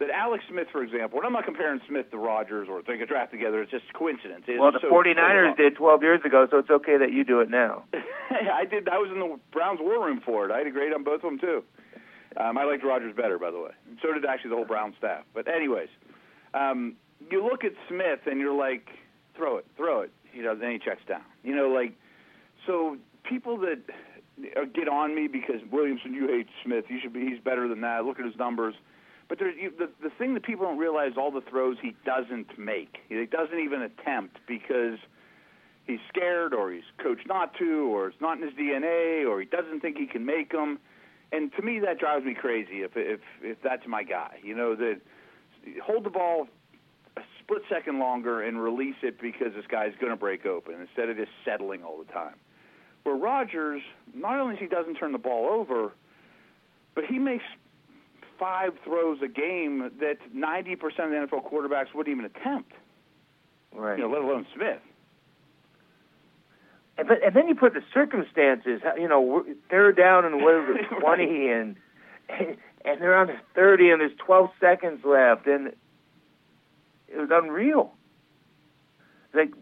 [0.00, 3.08] That Alex Smith, for example, and I'm not comparing Smith to Rodgers or they could
[3.08, 3.60] draft together.
[3.60, 4.44] It's just coincidence.
[4.48, 7.40] It's well, the so- 49ers did 12 years ago, so it's okay that you do
[7.40, 7.84] it now.
[8.30, 8.88] I did.
[8.88, 10.50] I was in the Browns war room for it.
[10.50, 11.62] I had a grade on both of them too.
[12.36, 13.72] Um, I liked Rodgers better, by the way.
[13.88, 15.24] And so did actually the whole Brown staff.
[15.34, 15.88] But anyways,
[16.54, 16.96] um,
[17.30, 18.88] you look at Smith and you're like,
[19.36, 20.12] throw it, throw it.
[20.32, 21.22] You know, then he checks down.
[21.42, 21.92] You know, like
[22.66, 23.80] so people that
[24.72, 26.84] get on me because Williamson, you hate Smith.
[26.88, 27.20] You should be.
[27.20, 28.04] He's better than that.
[28.04, 28.74] Look at his numbers.
[29.30, 32.58] But there's you, the the thing that people don't realize all the throws he doesn't
[32.58, 32.98] make.
[33.08, 34.98] He doesn't even attempt because
[35.86, 39.46] he's scared or he's coached not to or it's not in his DNA or he
[39.46, 40.80] doesn't think he can make them.
[41.30, 42.82] And to me, that drives me crazy.
[42.82, 45.00] If if if that's my guy, you know that
[45.80, 46.48] hold the ball
[47.16, 51.08] a split second longer and release it because this guy's going to break open instead
[51.08, 52.34] of just settling all the time.
[53.04, 53.80] Where Rodgers,
[54.12, 55.92] not only does he doesn't turn the ball over,
[56.96, 57.44] but he makes
[58.40, 62.72] five throws a game that 90% of the NFL quarterbacks wouldn't even attempt.
[63.72, 63.98] Right.
[63.98, 64.80] You know, let alone Smith.
[66.98, 68.80] And, but, and then you put the circumstances.
[68.98, 71.00] You know, they're down in what is it, Right.
[71.00, 71.76] 20, and
[72.84, 75.68] and they're on the 30, and there's 12 seconds left, and
[77.08, 77.92] it was unreal.
[79.34, 79.52] Like,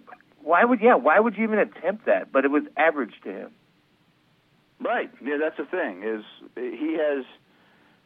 [0.42, 0.94] why would yeah?
[0.94, 2.32] Why would you even attempt that?
[2.32, 3.50] But it was average to him.
[4.80, 5.10] Right.
[5.22, 6.02] Yeah, that's the thing.
[6.04, 7.24] Is he has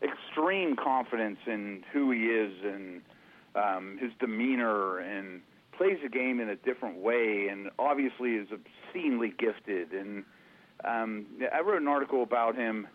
[0.02, 3.02] extreme confidence in who he is and
[3.54, 5.40] um, his demeanor and
[5.76, 9.92] plays the game in a different way and obviously is obscenely gifted.
[9.92, 10.24] And
[10.84, 12.86] um, I wrote an article about him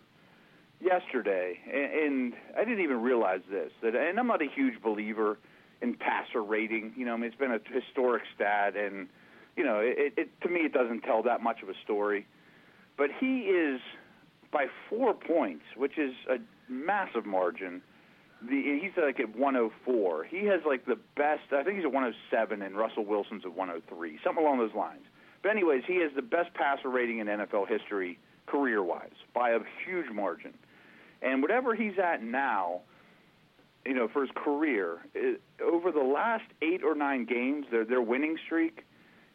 [0.80, 5.36] yesterday and, and I didn't even realize this that and I'm not a huge believer
[5.82, 9.08] in passer rating you know I mean it's been a historic stat and
[9.56, 12.26] you know it, it to me it doesn't tell that much of a story.
[12.96, 13.80] But he is
[14.52, 16.38] by four points, which is a
[16.68, 17.82] massive margin.
[18.42, 20.24] The, he's like at 104.
[20.24, 21.52] He has like the best.
[21.52, 25.02] I think he's at 107, and Russell Wilson's at 103, something along those lines.
[25.42, 30.10] But anyways, he has the best passer rating in NFL history, career-wise, by a huge
[30.12, 30.54] margin.
[31.22, 32.82] And whatever he's at now,
[33.84, 38.02] you know, for his career, it, over the last eight or nine games, their their
[38.02, 38.84] winning streak,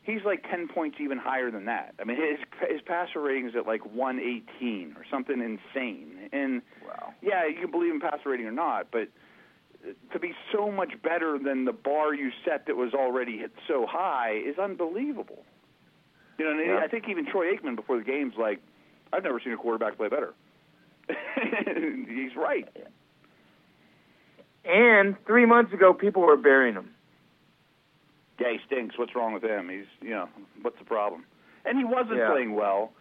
[0.03, 1.95] he's like 10 points even higher than that.
[1.99, 2.39] I mean, his
[2.69, 6.29] his passer rating is at like 118 or something insane.
[6.31, 7.13] And Wow.
[7.21, 9.07] yeah, you can believe in passer rating or not, but
[9.85, 13.51] uh, to be so much better than the bar you set that was already hit
[13.67, 15.43] so high is unbelievable.
[16.37, 16.79] You know, and Yeah.
[16.83, 18.59] I think even Troy Aikman before the game's like,
[19.11, 20.33] I've never seen a quarterback play better.
[22.07, 22.67] He's right.
[24.65, 26.92] And three months ago, people were burying him.
[28.39, 28.98] Yeah, he stinks.
[28.98, 29.69] What's wrong with him?
[29.69, 30.28] He's, you know,
[30.62, 31.26] what's the problem?
[31.65, 32.32] And he wasn't Yeah.
[32.32, 32.91] playing well.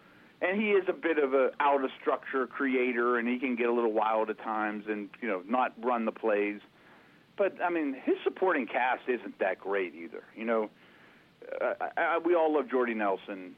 [0.41, 3.67] And he is a bit of a out of structure creator, and he can get
[3.69, 6.59] a little wild at times, and you know, not run the plays.
[7.37, 10.23] But I mean, his supporting cast isn't that great either.
[10.35, 10.69] You know,
[11.61, 13.55] uh, I, I, we all love Jordy Nelson.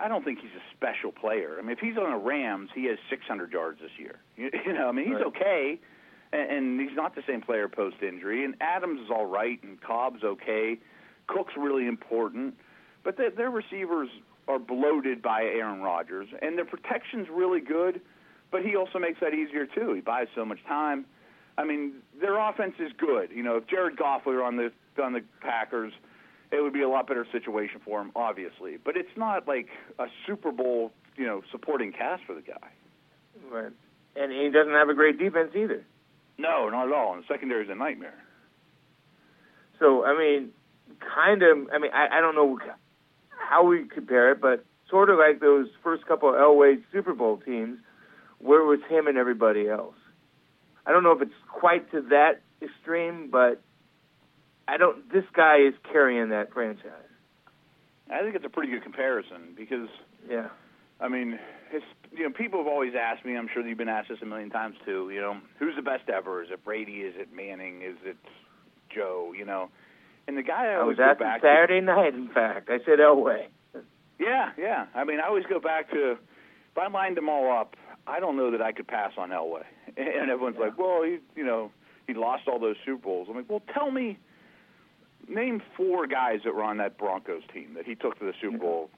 [0.00, 1.56] I don't think he's a special player.
[1.58, 4.16] I mean, if he's on the Rams, he has 600 yards this year.
[4.36, 5.26] You, you know, I mean, he's Right.
[5.26, 5.80] okay,
[6.32, 8.44] and, and he's not the same player post injury.
[8.44, 10.78] And Adams is all right, and Cobb's okay.
[11.28, 12.54] Cook's really important,
[13.04, 14.08] but their, their receivers
[14.48, 18.00] are bloated by Aaron Rodgers, and their protection's really good.
[18.50, 19.92] But he also makes that easier too.
[19.92, 21.04] He buys so much time.
[21.58, 23.30] I mean, their offense is good.
[23.30, 25.92] You know, if Jared Goff were on the on the Packers,
[26.50, 28.78] it would be a lot better situation for him, obviously.
[28.82, 32.68] But it's not like a Super Bowl, you know, supporting cast for the guy.
[33.50, 33.72] Right.
[34.16, 35.84] And he doesn't have a great defense either.
[36.38, 37.12] No, not at all.
[37.14, 38.18] And the secondary's a nightmare.
[39.78, 40.50] So I mean,
[41.14, 41.68] kind of.
[41.72, 42.58] I mean, I, I don't know
[43.30, 47.38] how we compare it, but sort of like those first couple of Elway Super Bowl
[47.38, 47.78] teams,
[48.38, 49.94] where it was him and everybody else.
[50.86, 53.60] I don't know if it's quite to that extreme, but
[54.66, 55.10] I don't.
[55.12, 56.92] This guy is carrying that franchise.
[58.10, 59.88] I think it's a pretty good comparison because
[60.28, 60.48] Yeah.
[61.00, 61.38] I mean,
[61.70, 63.36] his, you know, people have always asked me.
[63.36, 65.10] I'm sure you've been asked this a million times too.
[65.12, 66.42] You know, who's the best ever?
[66.42, 67.02] Is it Brady?
[67.02, 67.82] Is it Manning?
[67.82, 68.16] Is it
[68.92, 69.32] Joe?
[69.36, 69.68] You know,
[70.28, 72.14] and the guy I I was back Saturday night.
[72.14, 73.46] In fact, I said Elway.
[74.20, 74.86] Yeah, yeah.
[74.94, 76.12] I mean, I always go back to.
[76.12, 77.74] If I lined them all up,
[78.06, 79.64] I don't know that I could pass on Elway.
[79.96, 81.72] And everyone's like, well, he, you know,
[82.06, 83.26] he lost all those Super Bowls.
[83.28, 84.16] I'm like, well, tell me,
[85.28, 88.58] name four guys that were on that Broncos team that he took to the Super
[88.58, 88.90] Bowl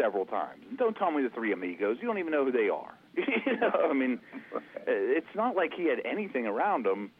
[0.00, 0.62] several times.
[0.66, 1.98] And don't tell me the three amigos.
[2.00, 2.94] You don't even know who they are.
[3.16, 4.18] you know, I mean,
[4.86, 7.10] it's not like he had anything around him.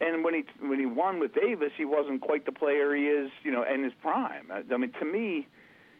[0.00, 3.30] And when he when he won with Davis, he wasn't quite the player he is,
[3.42, 4.50] you know, in his prime.
[4.52, 5.48] I, I mean, to me,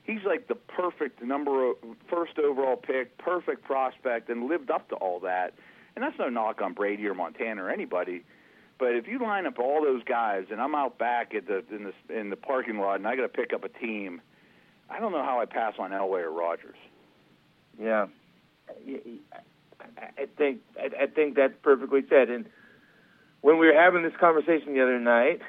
[0.02, 1.76] he's like the perfect number of
[2.08, 5.54] first overall pick, perfect prospect, and lived up to all that.
[5.94, 8.22] And that's no knock on Brady or Montana or anybody.
[8.78, 11.84] But if you line up all those guys, and I'm out back at the in
[11.84, 14.20] the in the parking lot, and I got to pick up a team,
[14.90, 16.76] I don't know how I pass on Elway or Rodgers.
[17.80, 18.08] Yeah,
[19.80, 22.28] I think I, think that's perfectly said.
[22.28, 22.46] And
[23.46, 25.40] when we were having this conversation the other night,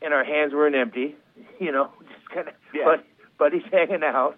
[0.00, 1.14] and our hands weren't empty,
[1.60, 2.84] you know, just kind of Yeah.
[2.86, 3.04] but
[3.38, 4.36] buddies hanging out.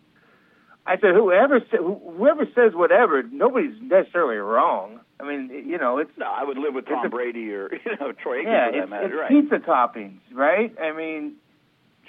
[0.85, 4.99] I said, whoever sa- whoever says whatever, nobody's necessarily wrong.
[5.21, 7.93] I mean, you know, it's No, I would live with Tom a- Brady or you
[8.01, 9.07] know Troy Aikman yeah, for that it's, matter.
[9.07, 9.29] it's right?
[9.31, 10.75] pizza toppings, right?
[10.83, 11.35] I mean,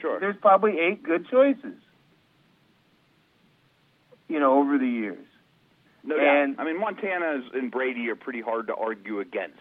[0.01, 0.19] Sure.
[0.19, 1.77] there's probably eight good choices,
[4.27, 5.25] you know, over the years.
[6.05, 6.65] No and- doubt.
[6.65, 9.59] I mean, Montana and Brady are pretty hard to argue against.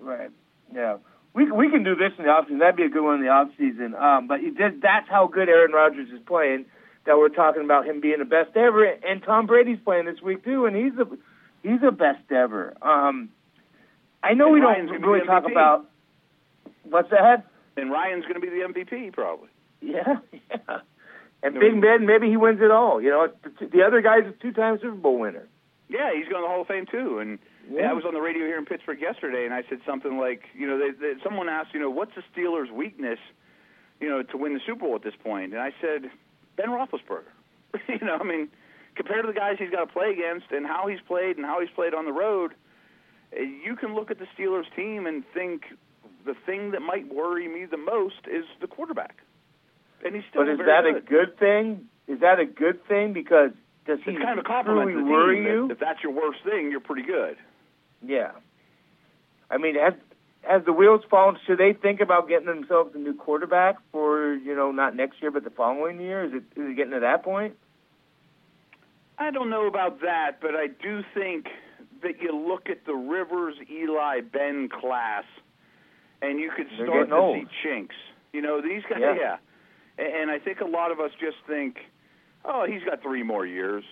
[0.00, 0.30] Right.
[0.74, 0.98] Yeah.
[1.34, 2.58] We we can do this in the offseason.
[2.58, 3.98] That'd be a good one in the offseason.
[3.98, 6.66] Um, but did, that's how good Aaron Rodgers is playing.
[7.04, 10.44] That we're talking about him being the best ever, and Tom Brady's playing this week
[10.44, 11.06] too, and he's a
[11.62, 12.74] he's a best ever.
[12.82, 13.30] Um,
[14.22, 15.86] I know And we Ryan's don't really talk about
[16.84, 17.46] what's that.
[17.76, 19.48] And Ryan's going to be the MVP probably.
[19.80, 20.78] Yeah, yeah.
[21.42, 23.00] And Big Ben, maybe he wins it all.
[23.02, 25.48] You know, the, the other guy's a two-time Super Bowl winner.
[25.88, 27.18] Yeah, he's going to the Hall of Fame too.
[27.18, 27.38] And
[27.70, 27.90] Yeah.
[27.90, 30.66] I was on the radio here in Pittsburgh yesterday, and I said something like, you
[30.66, 33.18] know, they, they, someone asked, you know, what's the Steelers' weakness,
[34.00, 35.52] you know, to win the Super Bowl at this point?
[35.52, 36.10] And I said,
[36.56, 37.32] Ben Roethlisberger.
[37.88, 38.48] you know, I mean,
[38.94, 41.60] compared to the guys he's got to play against and how he's played and how
[41.60, 42.52] he's played on the road,
[43.36, 45.64] uh, you can look at the Steelers team and think
[46.24, 49.16] the thing that might worry me the most is the quarterback.
[50.04, 50.96] And he's still But is very that good.
[50.96, 51.88] a good thing?
[52.08, 53.12] Is that a good thing?
[53.12, 53.50] Because
[53.86, 55.66] does he It's kind of a compliment truly worry you?
[55.66, 57.36] If, if that's your worst thing, you're pretty good.
[58.04, 58.32] Yeah.
[59.50, 59.94] I mean, has
[60.42, 61.36] has the wheels fallen?
[61.46, 65.30] Should they think about getting themselves a new quarterback for you know not next year
[65.30, 66.24] but the following year?
[66.24, 67.54] Is it is it getting to that point?
[69.18, 71.46] I don't know about that, but I do think
[72.02, 75.24] that you look at the Rivers, Eli, Ben class,
[76.20, 77.36] and you could start to old.
[77.36, 77.94] see chinks.
[78.32, 79.14] You know, these guys, Yeah.
[79.14, 79.36] yeah.
[79.98, 81.78] And I think a lot of us just think,
[82.44, 83.84] oh, he's got three more years.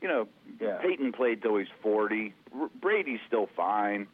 [0.00, 0.28] You know,
[0.60, 0.78] Yeah.
[0.82, 2.34] Peyton played till he's 40.
[2.58, 4.06] R- Brady's still fine.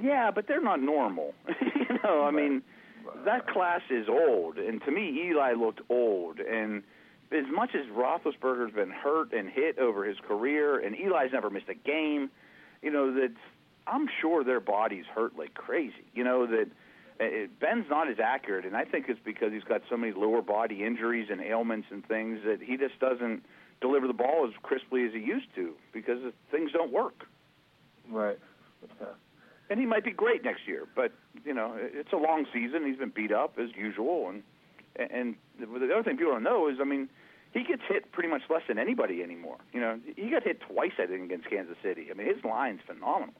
[0.00, 1.34] Yeah, but they're not normal.
[1.48, 2.62] you know, I mean,
[3.24, 6.38] that class is old, and to me, Eli looked old.
[6.38, 6.82] And
[7.32, 11.68] as much as Roethlisberger's been hurt and hit over his career, and Eli's never missed
[11.68, 12.30] a game,
[12.82, 13.32] you know that
[13.86, 16.04] I'm sure their bodies hurt like crazy.
[16.14, 16.66] You know that
[17.20, 17.24] uh,
[17.60, 20.84] Ben's not as accurate, and I think it's because he's got so many lower body
[20.84, 23.44] injuries and ailments and things that he just doesn't
[23.80, 26.18] deliver the ball as crisply as he used to because
[26.50, 27.26] things don't work.
[28.10, 28.38] Right.
[29.68, 31.12] And he might be great next year, but
[31.44, 32.86] you know it's a long season.
[32.86, 34.42] He's been beat up as usual, and
[34.96, 37.08] and the other thing people don't know is, I mean,
[37.52, 39.58] he gets hit pretty much less than anybody anymore.
[39.72, 42.08] You know, he got hit twice, I think, against Kansas City.
[42.10, 43.34] I mean, his line's phenomenal.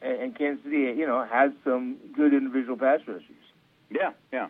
[0.00, 3.24] And, Kansas City, you know, has some good individual pass rushers.
[3.90, 4.48] Yeah, yeah.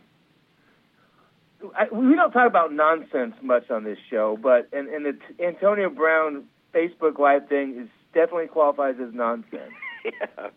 [1.77, 5.45] I, we don't talk about nonsense much on this show, but and, and the t-
[5.45, 9.73] Antonio Brown Facebook Live thing is definitely qualifies as nonsense.
[10.05, 10.49] yeah.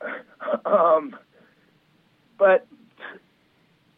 [0.64, 1.16] um,
[2.38, 2.66] but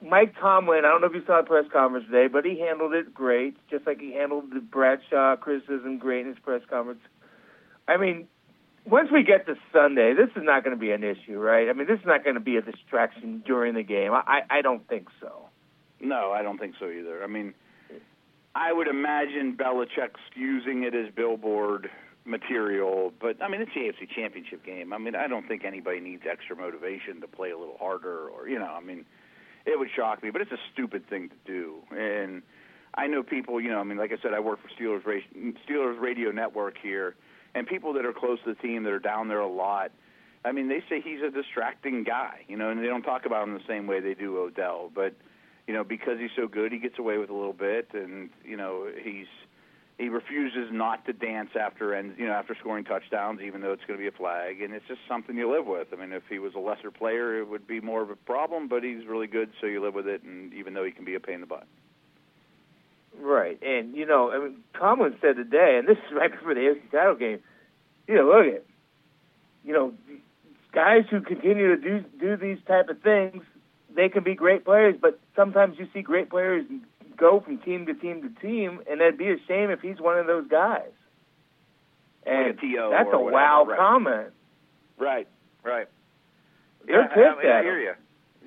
[0.03, 2.95] Mike Tomlin, I don't know if you saw the press conference today, but he handled
[2.95, 7.01] it great, just like he handled the Bradshaw criticism great in his press conference.
[7.89, 8.29] I mean,
[8.87, 11.69] once we get to Sunday, this is not going to be an issue, right?
[11.69, 14.13] I mean, this is not going to be a distraction during the game.
[14.13, 15.49] I, I, don't think so.
[16.01, 17.23] No, I don't think so either.
[17.23, 17.55] I mean,
[18.55, 21.91] I would imagine Belichick's using it as billboard
[22.25, 24.93] material, but I mean, it's the AFC Championship game.
[24.93, 28.49] I mean, I don't think anybody needs extra motivation to play a little harder, or
[28.49, 29.05] you know, I mean,
[29.65, 31.75] it would shock me, but it's a stupid thing to do.
[31.97, 32.43] And
[32.95, 35.03] I know people, you know, I mean, like I said, I work for Steelers
[35.69, 37.15] Steelers Radio Network here,
[37.57, 39.91] and people that are close to the team that are down there a lot.
[40.45, 43.49] I mean, they say he's a distracting guy, you know, and they don't talk about
[43.49, 45.15] him the same way they do Odell, but
[45.67, 48.57] you know, because he's so good, he gets away with a little bit, and you
[48.57, 49.27] know, he's
[49.99, 53.85] he refuses not to dance after and you know after scoring touchdowns, even though it's
[53.87, 55.89] going to be a flag, and it's just something you live with.
[55.93, 58.69] I mean, if he was a lesser player, it would be more of a problem,
[58.69, 61.15] but he's really good, so you live with it, and even though he can be
[61.15, 61.67] a pain in the butt.
[63.21, 66.61] Right, and you know, I mean, Tomlin said today, and this is right before the
[66.61, 67.41] AFC title game.
[68.07, 68.65] you know, look at,
[69.65, 69.93] you know,
[70.73, 73.43] guys who continue to do do these type of things,
[73.95, 74.97] they can be great players.
[75.01, 76.67] But sometimes you see great players
[77.17, 80.19] go from team to team to team, and it'd be a shame if he's one
[80.19, 80.91] of those guys.
[82.27, 83.79] And Like a that's a whatever, wow right.
[83.79, 84.29] comment.
[84.99, 85.29] Right,
[85.65, 85.89] right.
[86.87, 87.93] They're I, pissed I, I at hear you.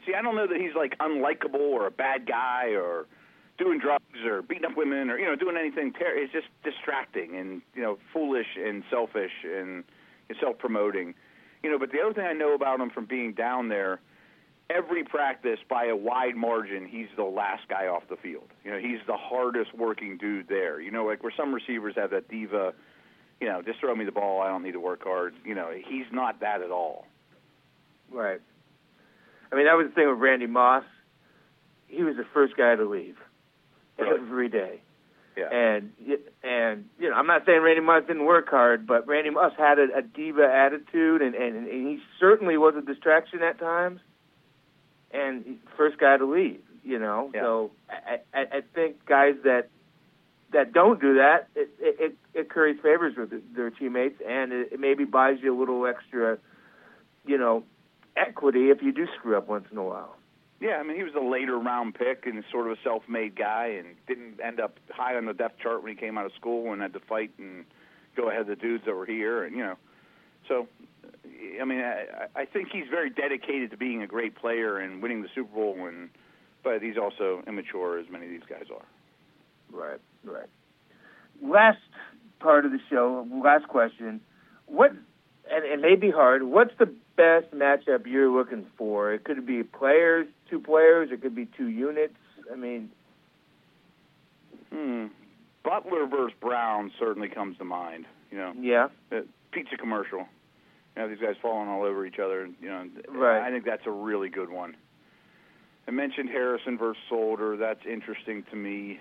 [0.06, 3.06] See, I don't know that he's like unlikable or a bad guy or
[3.58, 5.94] doing drugs or beating up women or you know doing anything.
[5.94, 9.84] Ter- it's just distracting and you know foolish and selfish and
[10.40, 11.14] self-promoting.
[11.64, 14.00] You know, but the other thing I know about him from being down there,
[14.70, 18.48] every practice by a wide margin, he's the last guy off the field.
[18.64, 20.80] You know, he's the hardest working dude there.
[20.80, 22.74] You know, like where some receivers have that diva.
[23.42, 24.42] You know, just throw me the ball.
[24.42, 25.34] I don't need to work hard.
[25.46, 27.08] You know, he's not that at all.
[28.12, 28.42] Right.
[29.52, 30.84] I mean, that was the thing with Randy Moss.
[31.88, 33.16] He was the first guy to leave
[34.00, 34.20] Really?
[34.20, 34.82] every day.
[35.38, 35.50] Yeah.
[35.52, 35.92] And
[36.44, 39.80] and you know, I'm not saying Randy Moss didn't work hard, but Randy Moss had
[39.80, 44.02] a, a diva attitude, and, and and he certainly was a distraction at times.
[45.12, 47.32] And first guy to leave, you know.
[47.34, 47.42] Yeah.
[47.42, 49.70] So I, I I think guys that
[50.52, 54.74] that don't do that, it it, it, it curries favors with their teammates, and it,
[54.74, 56.38] it maybe buys you a little extra,
[57.26, 57.64] you know,
[58.18, 60.16] equity if you do screw up once in a while.
[60.60, 63.68] Yeah, I mean, he was a later round pick and sort of a self-made guy,
[63.80, 66.74] and didn't end up high on the depth chart when he came out of school
[66.74, 67.66] and had to fight and
[68.16, 69.78] go ahead of the dudes that were here, and you know,
[70.48, 70.68] so
[71.62, 75.22] I mean, I, I think he's very dedicated to being a great player and winning
[75.22, 76.10] the Super Bowl, and
[76.64, 78.86] but he's also immature, as many of these guys are.
[79.72, 80.50] Right, right.
[81.42, 81.78] Last
[82.40, 84.20] part of the show, last question.
[84.66, 89.14] What, and it may be hard, what's the best matchup you're looking for?
[89.14, 92.16] It could be players, two players, it could be two units.
[92.52, 92.90] I mean,
[94.74, 95.08] Hmm.
[95.64, 98.06] Butler versus Brown certainly comes to mind.
[98.32, 100.20] You know, yeah, the pizza commercial.
[100.96, 102.48] You know, these guys falling all over each other.
[102.62, 103.42] You know, Right.
[103.42, 104.78] I think that's a really good one.
[105.88, 107.58] I mentioned Harrison versus Solder.
[107.58, 109.00] That's interesting to me.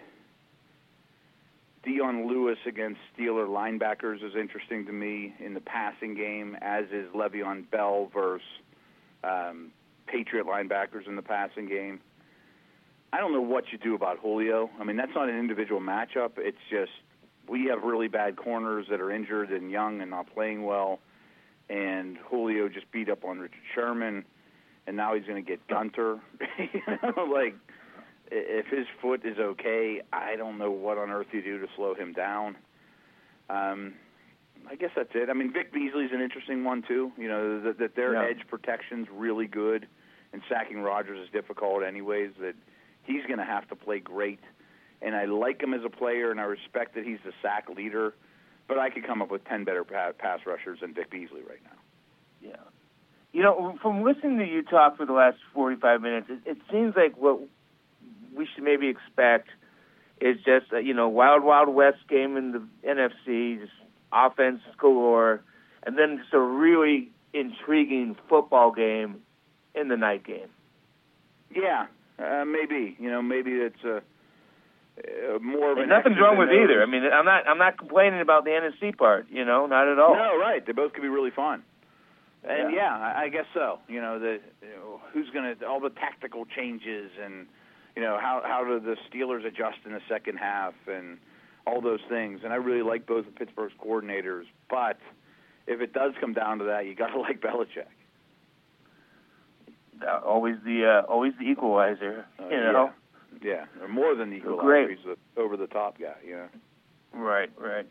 [1.85, 7.07] Dion Lewis against Steeler linebackers is interesting to me in the passing game, as is
[7.15, 8.47] Le'Veon Bell versus
[9.25, 9.71] um,
[10.07, 12.01] Patriot linebackers in the passing game.
[13.13, 14.71] I don't know what you do about Julio.
[14.79, 16.33] I mean, that's not an individual matchup.
[16.37, 16.93] It's just
[17.49, 20.99] we have really bad corners that are injured and young and not playing well.
[21.71, 24.25] And Julio just beat up on Richard Sherman,
[24.87, 26.19] and now he's going to get Gunter.
[26.59, 27.55] you know, like
[28.31, 31.95] if his foot is okay, I don't know what on earth you do to slow
[31.95, 32.57] him down.
[33.51, 33.95] Um,
[34.69, 35.31] I guess that's it.
[35.31, 37.13] I mean, Vic Beasley's an interesting one too.
[37.17, 38.25] You know that, that their Yeah.
[38.31, 39.87] edge protection's really good,
[40.33, 42.33] and sacking Rodgers is difficult anyways.
[42.41, 42.55] That
[43.05, 44.41] he's going to have to play great,
[45.01, 48.15] and I like him as a player, and I respect that he's the sack leader.
[48.67, 51.63] But I could come up with ten better pa- pass rushers than Vic Beasley right
[51.65, 51.79] now.
[52.43, 52.57] yeah.
[53.31, 56.97] You know, from listening to you talk for the last 45 minutes, it, it seems
[56.97, 57.39] like what
[58.39, 59.49] we should maybe expect
[60.21, 63.73] is just a, you know wild wild west game in the NFC, just
[64.13, 65.43] offense galore,
[65.85, 69.21] and then just a really intriguing football game
[69.75, 70.49] in the night game.
[71.55, 71.87] Yeah,
[72.19, 72.97] uh, maybe.
[72.99, 74.03] You know, maybe it's a.
[74.99, 76.57] Uh, more of an nothing's wrong with O's.
[76.65, 76.83] either.
[76.83, 79.27] I mean, I'm not I'm not complaining about the NFC part.
[79.31, 80.15] You know, not at all.
[80.17, 80.65] No, right.
[80.67, 81.63] They both could be really fun.
[82.43, 82.77] And Yeah.
[82.83, 83.79] yeah, I, I guess so.
[83.89, 87.47] You know, the you know, who's going to all the tactical changes and
[87.99, 91.19] you know how how do the Steelers adjust in the second half and
[91.67, 92.43] all those things.
[92.45, 94.99] And I really like both of Pittsburgh's coordinators, but
[95.67, 97.91] if it does come down to that, you got to like Belichick.
[100.01, 102.25] Uh, always the uh, always the equalizer.
[102.39, 102.93] Uh, you know.
[103.43, 104.63] Yeah, yeah, or more than the equalizer.
[104.63, 104.91] Great.
[104.91, 106.15] He's the over the top guy.
[106.25, 106.49] You know.
[107.15, 107.87] Right, right.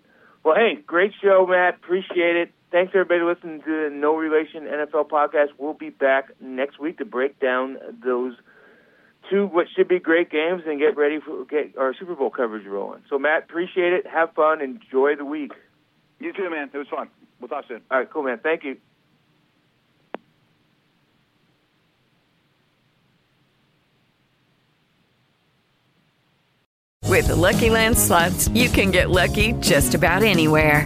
[0.46, 1.76] Well, hey, great show, Matt.
[1.76, 2.52] Appreciate it.
[2.72, 5.48] Thanks everybody listening to the No Relation NFL podcast.
[5.58, 8.36] We'll be back next week to break down those
[9.30, 12.66] two what should be great games and get ready for get our Super Bowl coverage
[12.66, 13.04] rolling.
[13.10, 14.08] So, Matt, appreciate it.
[14.08, 14.62] Have fun.
[14.62, 15.52] Enjoy the week.
[16.20, 16.70] You too, man.
[16.74, 17.10] It was fun.
[17.40, 17.82] We'll talk soon.
[17.92, 18.40] All right, cool, man.
[18.42, 18.78] Thank you.
[27.18, 30.86] With the Lucky Land slots, you can get lucky just about anywhere.